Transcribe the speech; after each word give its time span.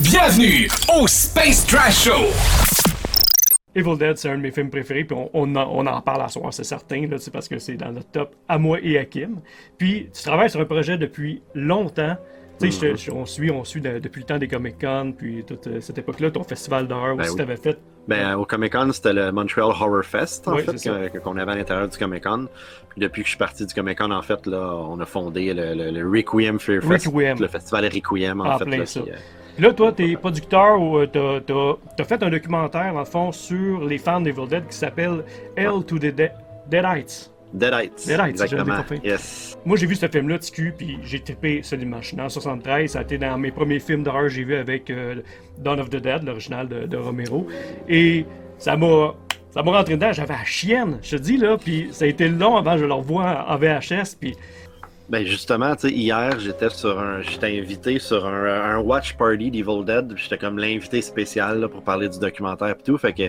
Bienvenue 0.00 0.68
au 0.96 1.06
Space 1.06 1.66
Trash 1.66 2.04
Show! 2.04 2.26
Evil 3.76 3.96
Dead, 3.98 4.16
c'est 4.18 4.28
un 4.28 4.36
de 4.36 4.42
mes 4.42 4.50
films 4.50 4.70
préférés, 4.70 5.04
puis 5.04 5.16
on, 5.16 5.30
on, 5.34 5.54
en, 5.56 5.68
on 5.72 5.86
en 5.86 6.00
parle 6.00 6.22
à 6.22 6.28
soir, 6.28 6.52
c'est 6.52 6.64
certain, 6.64 7.06
là, 7.06 7.16
c'est 7.18 7.32
parce 7.32 7.48
que 7.48 7.58
c'est 7.58 7.76
dans 7.76 7.92
notre 7.92 8.10
top 8.10 8.34
à 8.48 8.58
moi 8.58 8.78
et 8.82 8.98
à 8.98 9.04
Kim. 9.04 9.36
Puis 9.78 10.08
tu 10.12 10.22
travailles 10.22 10.50
sur 10.50 10.60
un 10.60 10.64
projet 10.64 10.98
depuis 10.98 11.42
longtemps. 11.54 12.16
Tu 12.60 12.70
sais, 12.70 12.94
je- 12.96 13.10
on 13.10 13.26
suit, 13.26 13.50
on 13.50 13.64
suit 13.64 13.80
de- 13.80 13.98
depuis 13.98 14.20
le 14.20 14.26
temps 14.26 14.38
des 14.38 14.46
Comic 14.46 14.80
Con, 14.80 15.12
puis 15.16 15.42
toute 15.44 15.66
euh, 15.66 15.80
cette 15.80 15.98
époque-là, 15.98 16.30
ton 16.30 16.44
festival 16.44 16.86
d'horreur 16.86 17.16
Ben 17.16 17.22
aussi 17.24 17.32
oui. 17.32 17.36
t'avais 17.38 17.56
fait. 17.56 17.78
Ben, 18.06 18.34
au 18.36 18.44
Comic 18.44 18.72
Con, 18.72 18.90
c'était 18.92 19.12
le 19.12 19.32
Montreal 19.32 19.66
Horror 19.70 20.04
Fest, 20.04 20.46
en 20.46 20.54
Oui, 20.54 20.62
fait, 20.62 21.20
qu'on 21.20 21.36
avait 21.36 21.50
à 21.52 21.56
l'intérieur 21.56 21.88
du 21.88 21.98
Comic 21.98 22.22
Con. 22.24 22.46
Puis 22.90 23.00
depuis 23.00 23.22
que 23.22 23.26
je 23.26 23.30
suis 23.30 23.38
parti 23.38 23.66
du 23.66 23.74
Comic 23.74 23.98
Con, 23.98 24.10
en 24.12 24.22
fait, 24.22 24.46
là, 24.46 24.72
on 24.76 24.98
a 25.00 25.06
fondé 25.06 25.52
le, 25.54 25.74
le- 25.74 25.90
le 25.90 26.08
Requiem 26.08 26.58
Fear 26.60 26.82
Fest. 26.82 27.06
Requiem. 27.06 27.38
Le 27.40 27.48
festival 27.48 27.84
Requiem, 27.86 28.40
en 28.40 28.44
Ah, 28.44 28.58
fait. 28.58 28.64
plein 28.66 28.78
là, 28.78 28.86
ça. 28.86 29.00
qui, 29.00 29.10
euh, 29.10 29.14
là, 29.58 29.72
toi, 29.72 29.92
t'es 29.92 30.16
producteur 30.16 30.80
ou 30.80 30.98
euh, 30.98 31.06
t'as, 31.06 31.76
t'as 31.96 32.04
fait 32.04 32.22
un 32.22 32.30
documentaire, 32.30 32.92
dans 32.92 33.00
le 33.00 33.04
fond, 33.04 33.32
sur 33.32 33.84
les 33.84 33.98
fans 33.98 34.20
d'Evil 34.20 34.46
Dead 34.48 34.66
qui 34.68 34.76
s'appelle 34.76 35.24
Hell 35.56 35.84
to 35.86 35.98
the 35.98 36.14
De- 36.14 36.30
Deadites. 36.70 37.30
Deadites. 37.52 38.06
Deadites, 38.06 38.30
exactement. 38.30 38.84
Yes. 39.04 39.56
Moi, 39.64 39.76
j'ai 39.76 39.86
vu 39.86 39.94
ce 39.94 40.08
film-là, 40.08 40.38
TQ, 40.38 40.74
puis 40.76 40.98
j'ai 41.04 41.20
trippé 41.20 41.62
solidement. 41.62 41.98
Je 42.00 42.08
suis 42.08 42.20
en 42.20 42.28
73, 42.28 42.90
ça 42.90 42.98
a 42.98 43.02
été 43.02 43.16
dans 43.16 43.38
mes 43.38 43.52
premiers 43.52 43.78
films 43.78 44.02
d'horreur 44.02 44.24
que 44.24 44.28
j'ai 44.30 44.42
vu 44.44 44.56
avec 44.56 44.90
euh, 44.90 45.16
Dawn 45.58 45.78
of 45.80 45.88
the 45.88 45.96
Dead, 45.96 46.24
l'original 46.24 46.66
de, 46.68 46.86
de 46.86 46.96
Romero. 46.96 47.46
Et 47.88 48.26
ça 48.58 48.76
m'a. 48.76 49.14
Ça 49.50 49.62
m'a 49.62 49.70
rentré 49.70 49.94
dedans, 49.94 50.12
j'avais 50.12 50.32
la 50.34 50.42
chienne, 50.44 50.98
je 51.00 51.16
te 51.16 51.22
dis 51.22 51.36
là, 51.36 51.56
puis 51.56 51.86
ça 51.92 52.06
a 52.06 52.08
été 52.08 52.28
long 52.28 52.56
avant 52.56 52.72
que 52.72 52.78
je 52.80 52.86
le 52.86 52.92
revoie 52.92 53.46
en 53.48 53.56
VHS, 53.56 54.16
puis 54.18 54.34
Ben 55.10 55.26
justement, 55.26 55.74
hier, 55.82 56.40
j'étais 56.40 56.70
sur 56.70 56.98
un, 56.98 57.20
j'étais 57.20 57.58
invité 57.58 57.98
sur 57.98 58.24
un, 58.26 58.46
un 58.46 58.78
watch 58.78 59.14
party 59.16 59.50
d'Evil 59.50 59.84
Dead, 59.84 60.14
j'étais 60.16 60.38
comme 60.38 60.58
l'invité 60.58 61.02
spécial 61.02 61.60
là, 61.60 61.68
pour 61.68 61.82
parler 61.82 62.08
du 62.08 62.18
documentaire 62.18 62.70
et 62.70 62.82
tout, 62.82 62.96
fait 62.96 63.12
que 63.12 63.24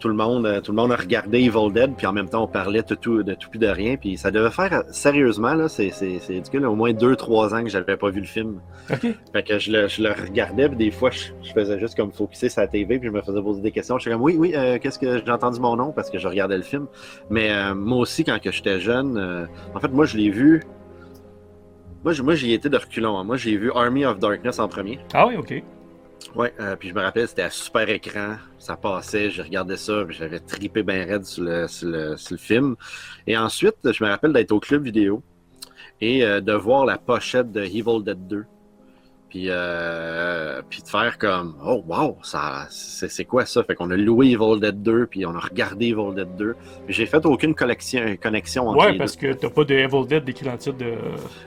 tout 0.00 0.08
le 0.08 0.14
monde, 0.14 0.44
euh, 0.44 0.60
tout 0.60 0.72
le 0.72 0.76
monde 0.76 0.90
a 0.90 0.96
regardé 0.96 1.38
Evil 1.38 1.72
Dead, 1.72 1.94
puis 1.96 2.08
en 2.08 2.12
même 2.12 2.28
temps 2.28 2.42
on 2.42 2.48
parlait 2.48 2.82
de 2.82 2.96
tout, 2.96 3.22
de 3.22 3.32
tout 3.34 3.48
puis 3.48 3.60
de 3.60 3.68
rien, 3.68 3.96
puis 3.96 4.18
ça 4.18 4.32
devait 4.32 4.50
faire 4.50 4.82
sérieusement 4.90 5.54
là, 5.54 5.68
c'est, 5.68 5.90
c'est, 5.90 6.18
c'est 6.18 6.32
ridicule, 6.32 6.66
au 6.66 6.74
moins 6.74 6.90
2-3 6.90 7.54
ans 7.54 7.62
que 7.62 7.70
j'avais 7.70 7.96
pas 7.96 8.10
vu 8.10 8.18
le 8.18 8.26
film, 8.26 8.60
fait 8.88 9.42
que 9.44 9.60
je 9.60 9.70
le, 9.70 9.86
je 9.86 10.02
le 10.02 10.10
regardais, 10.10 10.68
puis 10.68 10.76
des 10.76 10.90
fois 10.90 11.10
je, 11.10 11.26
je 11.44 11.52
faisais 11.52 11.78
juste 11.78 11.96
comme 11.96 12.10
focuser 12.10 12.48
sur 12.48 12.60
la 12.60 12.66
TV, 12.66 12.98
puis 12.98 13.08
je 13.08 13.12
me 13.12 13.22
faisais 13.22 13.40
poser 13.40 13.62
des 13.62 13.70
questions, 13.70 13.98
j'étais 13.98 14.10
comme 14.10 14.22
oui, 14.22 14.34
oui, 14.36 14.52
euh, 14.56 14.78
qu'est-ce 14.80 14.98
que 14.98 15.22
j'ai 15.24 15.30
entendu 15.30 15.60
mon 15.60 15.76
nom 15.76 15.92
parce 15.92 16.10
que 16.10 16.18
je 16.18 16.26
regardais 16.26 16.56
le 16.56 16.64
film, 16.64 16.88
mais 17.30 17.52
euh, 17.52 17.72
moi 17.72 17.98
aussi 17.98 18.24
quand 18.24 18.42
que 18.42 18.50
j'étais 18.50 18.80
jeune, 18.80 19.16
euh, 19.16 19.46
en 19.74 19.78
fait 19.78 19.92
moi 19.92 20.06
je 20.06 20.16
l'ai 20.16 20.30
vu. 20.30 20.64
Moi, 22.04 22.12
moi, 22.22 22.34
j'y 22.34 22.52
étais 22.52 22.68
de 22.68 22.76
reculons. 22.76 23.18
hein. 23.18 23.24
Moi, 23.24 23.36
j'ai 23.36 23.56
vu 23.56 23.70
Army 23.74 24.04
of 24.04 24.18
Darkness 24.18 24.58
en 24.58 24.68
premier. 24.68 24.98
Ah 25.14 25.26
oui, 25.26 25.36
ok. 25.36 25.62
Ouais, 26.36 26.52
euh, 26.60 26.76
puis 26.76 26.88
je 26.90 26.94
me 26.94 27.00
rappelle, 27.00 27.28
c'était 27.28 27.42
à 27.42 27.50
super 27.50 27.88
écran. 27.88 28.36
Ça 28.58 28.76
passait, 28.76 29.30
je 29.30 29.42
regardais 29.42 29.76
ça, 29.76 30.04
puis 30.06 30.16
j'avais 30.16 30.38
tripé 30.40 30.82
bien 30.82 31.04
raide 31.04 31.24
sur 31.24 31.44
le, 31.44 31.66
sur, 31.68 31.88
le, 31.88 32.16
sur 32.16 32.34
le 32.34 32.38
film. 32.38 32.76
Et 33.26 33.36
ensuite, 33.36 33.76
je 33.90 34.04
me 34.04 34.08
rappelle 34.08 34.32
d'être 34.32 34.52
au 34.52 34.60
club 34.60 34.84
vidéo 34.84 35.22
et 36.00 36.24
euh, 36.24 36.40
de 36.40 36.52
voir 36.52 36.84
la 36.86 36.98
pochette 36.98 37.52
de 37.52 37.62
Evil 37.62 38.02
Dead 38.04 38.26
2. 38.26 38.44
Puis, 39.34 39.46
euh, 39.48 40.62
puis 40.70 40.80
de 40.80 40.86
faire 40.86 41.18
comme 41.18 41.56
Oh 41.66 41.82
wow, 41.88 42.18
ça 42.22 42.68
c'est 42.70 43.24
quoi 43.24 43.44
ça? 43.44 43.64
Fait 43.64 43.74
qu'on 43.74 43.90
a 43.90 43.96
loué 43.96 44.28
Evil 44.30 44.60
Dead 44.60 44.80
2, 44.80 45.08
puis 45.08 45.26
on 45.26 45.34
a 45.34 45.40
regardé 45.40 45.86
Evil 45.86 46.14
Dead 46.14 46.36
2. 46.36 46.54
Puis 46.86 46.94
j'ai 46.94 47.04
fait 47.04 47.26
aucune 47.26 47.52
collection, 47.52 48.16
connexion 48.22 48.68
entre 48.68 48.78
Ouais, 48.86 48.92
les 48.92 48.98
parce 48.98 49.18
deux. 49.18 49.32
que 49.32 49.32
t'as 49.34 49.50
pas 49.50 49.64
de 49.64 49.74
Evil 49.74 50.06
Dead 50.06 50.22
décrit 50.24 50.46
dans 50.46 50.52
le 50.52 50.58
titre 50.58 50.76
de 50.78 50.94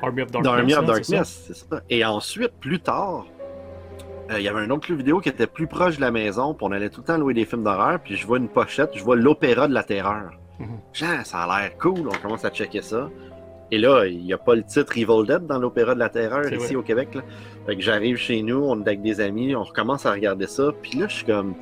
Army 0.01 0.21
of 0.23 0.31
Darkness. 0.31 0.43
D'Army 0.53 0.73
of 0.73 0.79
hein, 0.79 0.93
c'est 0.97 1.03
ça? 1.05 1.15
Darkness, 1.15 1.65
ça. 1.69 1.81
Et 1.89 2.03
ensuite, 2.03 2.51
plus 2.59 2.81
tard, 2.81 3.25
euh, 4.31 4.37
il 4.37 4.43
y 4.43 4.49
avait 4.49 4.59
un 4.59 4.69
autre 4.69 4.85
club 4.87 4.97
vidéo 4.97 5.21
qui 5.21 5.29
était 5.29 5.47
plus 5.47 5.67
proche 5.67 5.95
de 5.95 6.01
la 6.01 6.11
maison, 6.11 6.53
puis 6.53 6.67
on 6.69 6.73
allait 6.73 6.89
tout 6.89 6.99
le 6.99 7.05
temps 7.07 7.17
louer 7.17 7.35
des 7.35 7.45
films 7.45 7.63
d'horreur, 7.63 7.99
puis 8.03 8.17
je 8.17 8.27
vois 8.27 8.37
une 8.39 8.49
pochette, 8.49 8.89
je 8.95 9.03
vois 9.05 9.15
l'Opéra 9.15 9.69
de 9.69 9.73
la 9.73 9.83
Terreur. 9.83 10.31
Mhm. 10.59 10.67
Genre, 10.91 11.25
ça 11.25 11.43
a 11.43 11.61
l'air 11.61 11.77
cool, 11.77 12.05
on 12.05 12.21
commence 12.21 12.43
à 12.43 12.49
checker 12.49 12.81
ça. 12.81 13.09
Et 13.71 13.77
là, 13.77 14.05
il 14.05 14.23
n'y 14.23 14.33
a 14.33 14.37
pas 14.37 14.55
le 14.55 14.63
titre 14.63 14.97
Evil 14.97 15.25
Dead 15.27 15.45
dans 15.45 15.59
l'Opéra 15.59 15.93
de 15.93 15.99
la 15.99 16.09
Terreur 16.09 16.45
ici 16.51 16.67
vrai. 16.67 16.75
au 16.75 16.81
Québec. 16.81 17.09
Là. 17.15 17.21
Fait 17.65 17.75
que 17.75 17.81
j'arrive 17.81 18.17
chez 18.17 18.41
nous, 18.41 18.63
on 18.63 18.79
est 18.79 18.87
avec 18.87 19.01
des 19.01 19.19
amis, 19.19 19.55
on 19.55 19.63
recommence 19.63 20.05
à 20.05 20.11
regarder 20.11 20.47
ça, 20.47 20.71
puis 20.81 20.97
là, 20.99 21.07
je 21.09 21.15
suis 21.15 21.25
comme, 21.25 21.53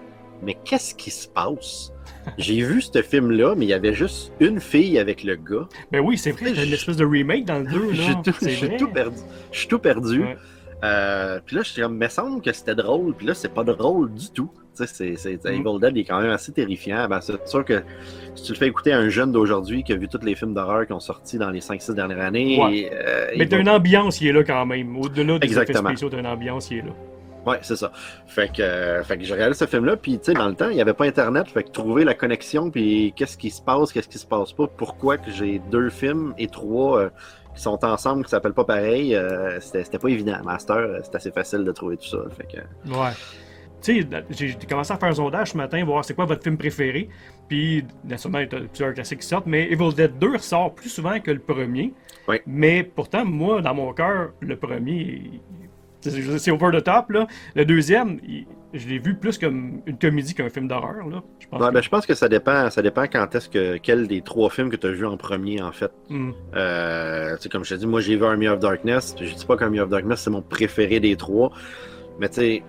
mais 0.43 0.55
qu'est-ce 0.63 0.93
qui 0.93 1.09
se 1.09 1.27
passe? 1.27 1.91
J'ai 2.38 2.61
vu 2.61 2.81
ce 2.81 3.01
film-là, 3.01 3.55
mais 3.55 3.66
il 3.66 3.69
y 3.69 3.73
avait 3.73 3.93
juste 3.93 4.31
une 4.39 4.59
fille 4.59 4.99
avec 4.99 5.23
le 5.23 5.35
gars. 5.35 5.67
Ben 5.91 5.99
oui, 6.01 6.17
c'est 6.17 6.31
vrai, 6.31 6.51
t'as 6.53 6.63
une 6.63 6.73
espèce 6.73 6.97
de 6.97 7.05
remake 7.05 7.45
dans 7.45 7.59
le 7.59 7.66
2, 7.66 7.88
J'ai 7.93 8.07
là. 8.09 8.22
tout, 8.23 8.33
j'ai 8.41 8.67
perdu. 8.93 9.17
Je 9.51 9.59
suis 9.59 9.67
tout 9.67 9.79
perdu. 9.79 10.23
Ouais. 10.23 10.37
Euh, 10.83 11.39
puis 11.45 11.55
là, 11.55 11.63
je 11.63 11.69
suis 11.72 11.81
comme, 11.81 11.97
me 11.97 12.07
semble 12.07 12.41
que 12.41 12.51
c'était 12.51 12.75
drôle. 12.75 13.13
Puis 13.16 13.25
là, 13.25 13.33
c'est 13.33 13.53
pas 13.53 13.63
drôle 13.63 14.13
du 14.13 14.29
tout. 14.31 14.51
C'est, 14.75 15.15
c'est, 15.15 15.35
Mm. 15.45 15.47
Evil 15.47 15.79
Dead 15.81 15.97
est 15.97 16.03
quand 16.03 16.21
même 16.21 16.31
assez 16.31 16.51
terrifiant. 16.51 17.07
Ben, 17.07 17.21
c'est 17.21 17.47
sûr 17.47 17.63
que 17.65 17.81
si 18.35 18.43
tu 18.43 18.51
le 18.53 18.57
fais 18.57 18.67
écouter 18.67 18.91
à 18.93 18.97
un 18.99 19.09
jeune 19.09 19.31
d'aujourd'hui 19.31 19.83
qui 19.83 19.93
a 19.93 19.95
vu 19.95 20.07
tous 20.07 20.23
les 20.23 20.35
films 20.35 20.53
d'horreur 20.53 20.85
qui 20.85 20.93
ont 20.93 20.99
sorti 20.99 21.37
dans 21.37 21.49
les 21.49 21.61
5-6 21.61 21.93
dernières 21.95 22.19
années. 22.21 22.59
Ouais. 22.61 22.91
euh, 22.93 23.31
Mais 23.37 23.47
t'as 23.47 23.55
va- 23.57 23.61
une 23.61 23.69
ambiance 23.69 24.17
qui 24.17 24.27
est 24.27 24.33
là 24.33 24.43
quand 24.43 24.65
même. 24.65 24.97
Au-delà 24.97 25.39
des 25.39 25.45
Exactement. 25.47 25.79
effets 25.79 25.87
spéciaux, 25.97 26.09
t'as 26.09 26.19
une 26.19 26.27
ambiance 26.27 26.67
qui 26.67 26.77
est 26.79 26.81
là. 26.81 26.91
Ouais, 27.45 27.59
c'est 27.61 27.75
ça. 27.75 27.91
Fait 28.25 28.51
que, 28.51 28.61
euh, 28.63 29.03
fait 29.03 29.17
que 29.19 29.23
j'ai 29.23 29.33
regardé 29.33 29.53
ce 29.53 29.65
film-là, 29.65 29.97
puis 29.97 30.17
tu 30.17 30.25
sais, 30.25 30.33
dans 30.33 30.47
le 30.47 30.55
temps, 30.55 30.69
il 30.69 30.75
n'y 30.75 30.81
avait 30.81 30.95
pas 30.95 31.05
Internet, 31.05 31.47
fait 31.47 31.61
que 31.63 31.69
trouver 31.69 32.03
la 32.03 32.15
connexion, 32.15 32.71
puis 32.71 33.13
qu'est-ce 33.15 33.37
qui 33.37 33.51
se 33.51 33.61
passe, 33.61 33.91
qu'est-ce 33.93 34.07
qui 34.09 34.17
se 34.17 34.25
passe 34.25 34.51
pas, 34.51 34.65
pourquoi 34.65 35.17
que 35.17 35.29
j'ai 35.29 35.61
deux 35.69 35.91
films 35.91 36.33
et 36.39 36.47
trois 36.47 36.99
euh, 37.01 37.09
qui 37.55 37.61
sont 37.61 37.77
ensemble, 37.85 38.23
qui 38.25 38.31
s'appellent 38.31 38.53
pas 38.55 38.63
pareil, 38.65 39.13
euh, 39.15 39.59
c'était 39.59 39.83
c'était 39.83 39.99
pas 39.99 40.09
évident. 40.09 40.37
Master, 40.43 41.01
c'est 41.03 41.13
assez 41.13 41.29
facile 41.31 41.63
de 41.63 41.71
trouver 41.71 41.97
tout 41.97 42.07
ça. 42.07 42.17
Fait 42.35 42.47
que, 42.47 42.89
Ouais. 42.91 43.11
Tu 43.85 44.35
sais, 44.35 44.47
j'ai 44.47 44.57
commencé 44.68 44.91
à 44.94 44.97
faire 44.97 45.09
un 45.09 45.13
sondage 45.13 45.51
ce 45.51 45.57
matin, 45.57 45.84
voir 45.85 46.03
c'est 46.03 46.13
quoi 46.13 46.25
votre 46.25 46.44
film 46.44 46.57
préféré. 46.57 47.09
Puis, 47.47 47.84
naturellement, 48.03 48.40
il 48.40 48.51
y 48.51 48.56
a 48.56 48.59
plusieurs 48.68 48.94
classiques 48.94 49.19
qui 49.19 49.28
sortent, 49.28 49.46
mais 49.46 49.72
Evil 49.72 49.94
Dead 49.96 50.18
2 50.19 50.34
ressort 50.34 50.73
plus 50.73 50.90
souvent 50.90 51.19
que 51.19 51.31
le 51.31 51.40
premier. 51.40 51.94
Oui. 52.28 52.38
Mais 52.47 52.84
pourtant, 52.84 53.23
moi, 53.25 53.62
dans 53.62 53.73
mon 53.75 53.94
cœur, 53.94 54.31
le 54.40 54.56
premier, 54.56 55.40
c'est 56.01 56.51
over 56.51 56.69
the 56.78 56.84
top. 56.84 57.12
Là. 57.12 57.28
Le 57.56 57.66
deuxième, 57.66 58.19
il- 58.28 58.46
je 58.73 58.88
l'ai 58.90 59.00
vu 59.00 59.16
plus 59.16 59.38
comme 59.38 59.81
une 59.85 59.97
comédie 59.97 60.34
qu'un 60.34 60.50
film 60.50 60.67
d'horreur. 60.67 61.07
là. 61.07 61.23
Je 61.40 61.47
pense 61.47 61.62
Ouais, 61.62 61.67
que- 61.69 61.73
ben, 61.73 61.81
je 61.81 61.90
pense 61.90 62.06
que 62.06 62.13
ça 62.13 62.28
dépend, 62.28 62.69
ça 62.69 62.81
dépend 62.81 63.03
quand 63.03 63.34
est-ce 63.35 63.47
que 63.50 63.78
quel 63.78 64.07
des 64.07 64.22
trois 64.22 64.50
films 64.50 64.69
que 64.69 64.75
tu 64.75 64.88
as 64.88 64.91
vu 64.91 65.06
en 65.06 65.16
premier 65.17 65.62
en 65.62 65.72
fait. 65.72 65.91
Hmm. 66.09 66.31
Euh, 66.56 67.35
tu 67.38 67.44
sais, 67.44 67.50
comme 67.50 67.63
je 67.63 67.75
te 67.75 67.79
dis, 67.79 67.88
moi 67.88 68.02
j'ai 68.02 68.17
vu 68.17 68.25
Army 68.25 68.47
of 68.47 68.59
Darkness. 68.59 69.16
Je 69.19 69.34
dis 69.34 69.46
pas 69.46 69.56
qu'Army 69.57 69.79
of 69.79 69.90
Darkness 69.90 70.22
c'est 70.22 70.29
mon 70.29 70.41
préféré 70.41 71.00
des 71.00 71.16
trois, 71.16 71.52
mais 72.19 72.28
tu 72.29 72.35
sais, 72.35 72.63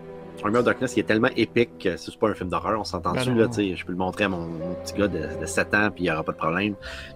Army 0.44 0.58
of 0.58 0.64
Darkness 0.64 0.96
il 0.96 1.00
est 1.00 1.04
tellement 1.04 1.30
épique 1.36 1.70
que 1.78 1.96
c'est 1.96 2.16
pas 2.18 2.28
un 2.28 2.34
film 2.34 2.48
d'horreur, 2.50 2.78
on 2.80 2.84
s'entend 2.84 3.12
Ben 3.12 3.18
là. 3.36 3.48
Je 3.56 3.84
peux 3.84 3.92
le 3.92 3.98
montrer 3.98 4.24
à 4.24 4.28
mon, 4.28 4.46
mon 4.46 4.74
petit 4.84 4.94
gars 4.94 5.08
de, 5.08 5.40
de 5.40 5.46
7 5.46 5.74
ans 5.74 5.90
puis 5.94 6.04
il 6.04 6.06
y 6.06 6.10
aura 6.10 6.22
pas 6.22 6.32
de 6.32 6.36
problème. 6.36 6.74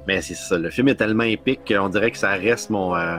Mais 0.09 0.21
c'est 0.23 0.35
ça, 0.35 0.59
le 0.59 0.71
film 0.71 0.89
est 0.89 0.95
tellement 0.97 1.25
épique 1.25 1.61
qu'on 1.69 1.89
dirait 1.89 2.11
que 2.11 2.19
ça 2.19 2.31
reste 2.31 2.71
mon 2.71 2.95
euh, 2.97 3.19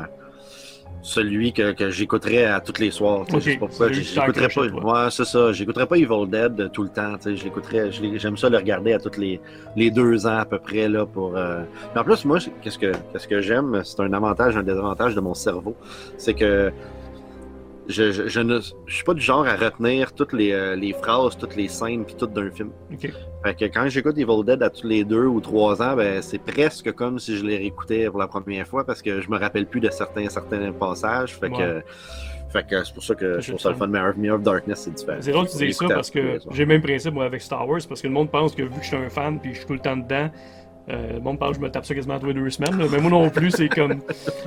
celui 1.04 1.52
que, 1.52 1.72
que 1.72 1.90
j'écouterais 1.90 2.46
à 2.46 2.60
tous 2.60 2.80
les 2.80 2.92
soirs. 2.92 3.26
tu 3.26 3.32
sais, 3.32 3.38
Ok, 3.38 3.42
Je 3.44 3.50
sais 3.52 3.58
pas 3.58 3.68
pourquoi. 3.68 3.92
J'écouterais 3.92 4.48
pas. 4.50 4.62
Ouais, 5.06 5.10
c'est 5.10 5.26
ça. 5.26 5.52
J'écouterais 5.52 5.88
pas 5.88 5.98
Evil 5.98 6.28
Dead 6.28 6.72
tout 6.72 6.84
le 6.84 6.90
temps. 6.90 7.16
Je 7.26 7.44
l'écouterais. 7.44 7.90
J'aime 7.92 8.38
ça 8.38 8.50
le 8.50 8.58
regarder 8.58 8.94
à 8.94 9.00
tous 9.00 9.18
les, 9.20 9.42
les 9.76 9.90
deux 9.90 10.28
ans 10.28 10.38
à 10.38 10.46
peu 10.46 10.60
près 10.60 10.88
là 10.88 11.08
pour. 11.08 11.36
euh, 11.36 11.64
Mais 11.96 12.02
en 12.02 12.04
plus, 12.04 12.24
moi, 12.26 12.38
qu'est-ce 12.62 12.78
que 12.78 12.92
qu'est-ce 13.12 13.28
que 13.28 13.42
j'aime, 13.42 13.82
c'est 13.84 14.00
un 14.00 14.14
avantage, 14.14 14.56
un 14.58 14.62
désavantage 14.64 15.16
de 15.16 15.22
mon 15.22 15.34
cerveau, 15.34 15.76
c'est 16.18 16.36
que 16.36 16.72
je, 17.92 18.12
je, 18.12 18.28
je 18.28 18.40
ne 18.40 18.60
je 18.88 18.96
suis 18.96 19.04
pas 19.04 19.14
du 19.14 19.22
genre 19.22 19.46
à 19.46 19.56
retenir 19.56 20.14
toutes 20.14 20.34
les, 20.34 20.52
euh, 20.52 20.76
les 20.76 20.94
phrases, 20.94 21.38
toutes 21.38 21.56
les 21.56 21.68
scènes 21.68 22.04
puis 22.06 22.16
tout 22.16 22.28
d'un 22.28 22.50
film. 22.52 22.72
Fait 23.44 23.54
que 23.56 23.66
quand 23.66 23.88
j'écoute 23.90 24.18
Evil 24.18 24.44
Dead 24.46 24.62
à 24.64 24.70
tous 24.70 24.88
les 24.88 25.04
deux 25.04 25.26
ou 25.26 25.40
trois 25.42 25.82
ans, 25.82 25.96
ben 25.96 26.22
c'est 26.22 26.40
presque 26.40 26.92
comme 26.94 27.20
si 27.20 27.38
je 27.38 27.46
les 27.46 27.58
réécoutais 27.58 28.10
pour 28.10 28.20
la 28.20 28.28
première 28.28 28.68
fois 28.68 28.84
parce 28.86 29.02
que 29.02 29.22
je 29.22 29.30
me 29.30 29.38
rappelle 29.38 29.66
plus 29.68 29.80
de 29.80 29.90
certains 29.90 30.28
certains 30.30 30.72
passages. 30.72 31.36
Fait 31.38 31.50
que 31.50 31.56
Ouais. 31.78 31.84
fait 32.52 32.68
que 32.68 32.84
c'est 32.84 32.94
pour 32.94 33.04
ça 33.04 33.16
que 33.16 33.36
C'est 33.36 33.42
je 33.42 33.48
trouve 33.52 33.62
ça 33.62 33.70
le 33.70 33.76
fun. 33.76 33.88
Mais 33.88 34.00
Army 34.00 34.30
of 34.30 34.42
Darkness, 34.42 34.82
c'est 34.84 34.94
différent. 34.94 35.18
C'est 35.22 35.32
drôle 35.32 35.48
que 35.48 35.52
tu 35.58 35.66
dises 35.66 35.78
ça 35.78 35.88
parce 35.88 36.10
que 36.12 36.40
j'ai 36.52 36.64
le 36.64 36.68
même 36.68 36.82
principe 36.82 37.14
moi 37.14 37.26
avec 37.26 37.42
Star 37.42 37.68
Wars 37.68 37.80
parce 37.88 38.02
que 38.02 38.08
le 38.08 38.14
monde 38.14 38.30
pense 38.30 38.54
que 38.56 38.64
vu 38.64 38.70
que 38.70 38.82
je 38.84 38.88
suis 38.88 38.98
un 38.98 39.10
fan 39.10 39.40
puis 39.40 39.52
je 39.54 39.58
suis 39.60 39.68
tout 39.68 39.74
le 39.74 39.80
temps 39.80 39.98
dedans, 39.98 40.30
euh, 40.90 41.14
le 41.14 41.20
monde 41.20 41.38
pense 41.40 41.50
que 41.52 41.56
je 41.58 41.62
me 41.62 41.70
tape 41.70 41.86
ça 41.86 41.94
quasiment 41.94 42.20
tous 42.20 42.26
les 42.28 42.34
deux 42.34 42.50
semaines. 42.50 42.78
là. 42.78 42.86
Mais 42.92 43.00
moi 43.00 43.12
non 43.12 43.30
plus, 43.30 43.52
c'est 43.52 43.70
comme 43.70 44.02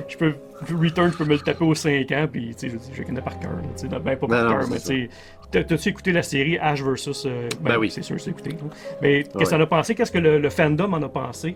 je 0.07 0.17
peux 0.17 0.33
Return, 0.81 1.11
je 1.11 1.17
peux 1.17 1.25
me 1.25 1.33
le 1.33 1.39
taper 1.39 1.63
aux 1.65 1.73
5 1.75 2.11
ans 2.11 2.27
puis 2.31 2.53
tu 2.55 2.69
sais 2.69 2.77
je, 2.89 2.93
je 2.93 2.99
le 2.99 3.05
connais 3.05 3.21
par 3.21 3.39
cœur. 3.39 3.51
tu 3.75 3.81
sais, 3.81 3.87
Ben 3.87 3.99
pas 3.99 4.15
Ben 4.15 4.27
par 4.27 4.49
cœur, 4.59 4.69
mais 4.69 4.77
tu 4.79 4.85
sais. 4.85 5.09
t'as- 5.51 5.63
T'as-tu 5.63 5.89
écouté 5.89 6.11
la 6.11 6.23
série 6.23 6.57
Ash 6.57 6.81
vs. 6.83 7.25
euh, 7.25 7.49
Ben 7.61 7.77
oui. 7.77 7.89
C'est 7.89 8.01
sûr, 8.03 8.19
c'est 8.19 8.31
écouté. 8.31 8.49
là. 8.51 8.57
Mais 9.01 9.23
qu'est-ce 9.37 9.51
Ouais. 9.51 9.57
en 9.57 9.61
a 9.61 9.65
pensé? 9.67 9.95
Qu'est-ce 9.95 10.11
que 10.11 10.17
le, 10.19 10.37
le 10.39 10.49
fandom 10.49 10.91
en 10.93 11.01
a 11.01 11.09
pensé 11.09 11.55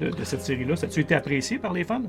de, 0.00 0.10
de 0.10 0.24
cette 0.24 0.42
série-là? 0.42 0.76
Ça 0.76 0.86
a-tu 0.86 1.00
été 1.00 1.14
apprécié 1.14 1.58
par 1.58 1.72
les 1.72 1.84
fans? 1.84 2.02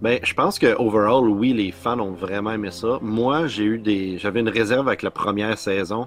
Ben, 0.00 0.20
je 0.22 0.32
pense 0.34 0.58
que 0.60 0.76
overall, 0.78 1.28
oui, 1.28 1.52
les 1.54 1.72
fans 1.72 1.98
ont 1.98 2.12
vraiment 2.12 2.52
aimé 2.52 2.70
ça. 2.70 2.98
Moi, 3.02 3.48
j'ai 3.48 3.64
eu 3.64 3.78
des, 3.78 4.16
j'avais 4.18 4.40
une 4.40 4.48
réserve 4.48 4.86
avec 4.86 5.02
la 5.02 5.10
première 5.10 5.58
saison. 5.58 6.06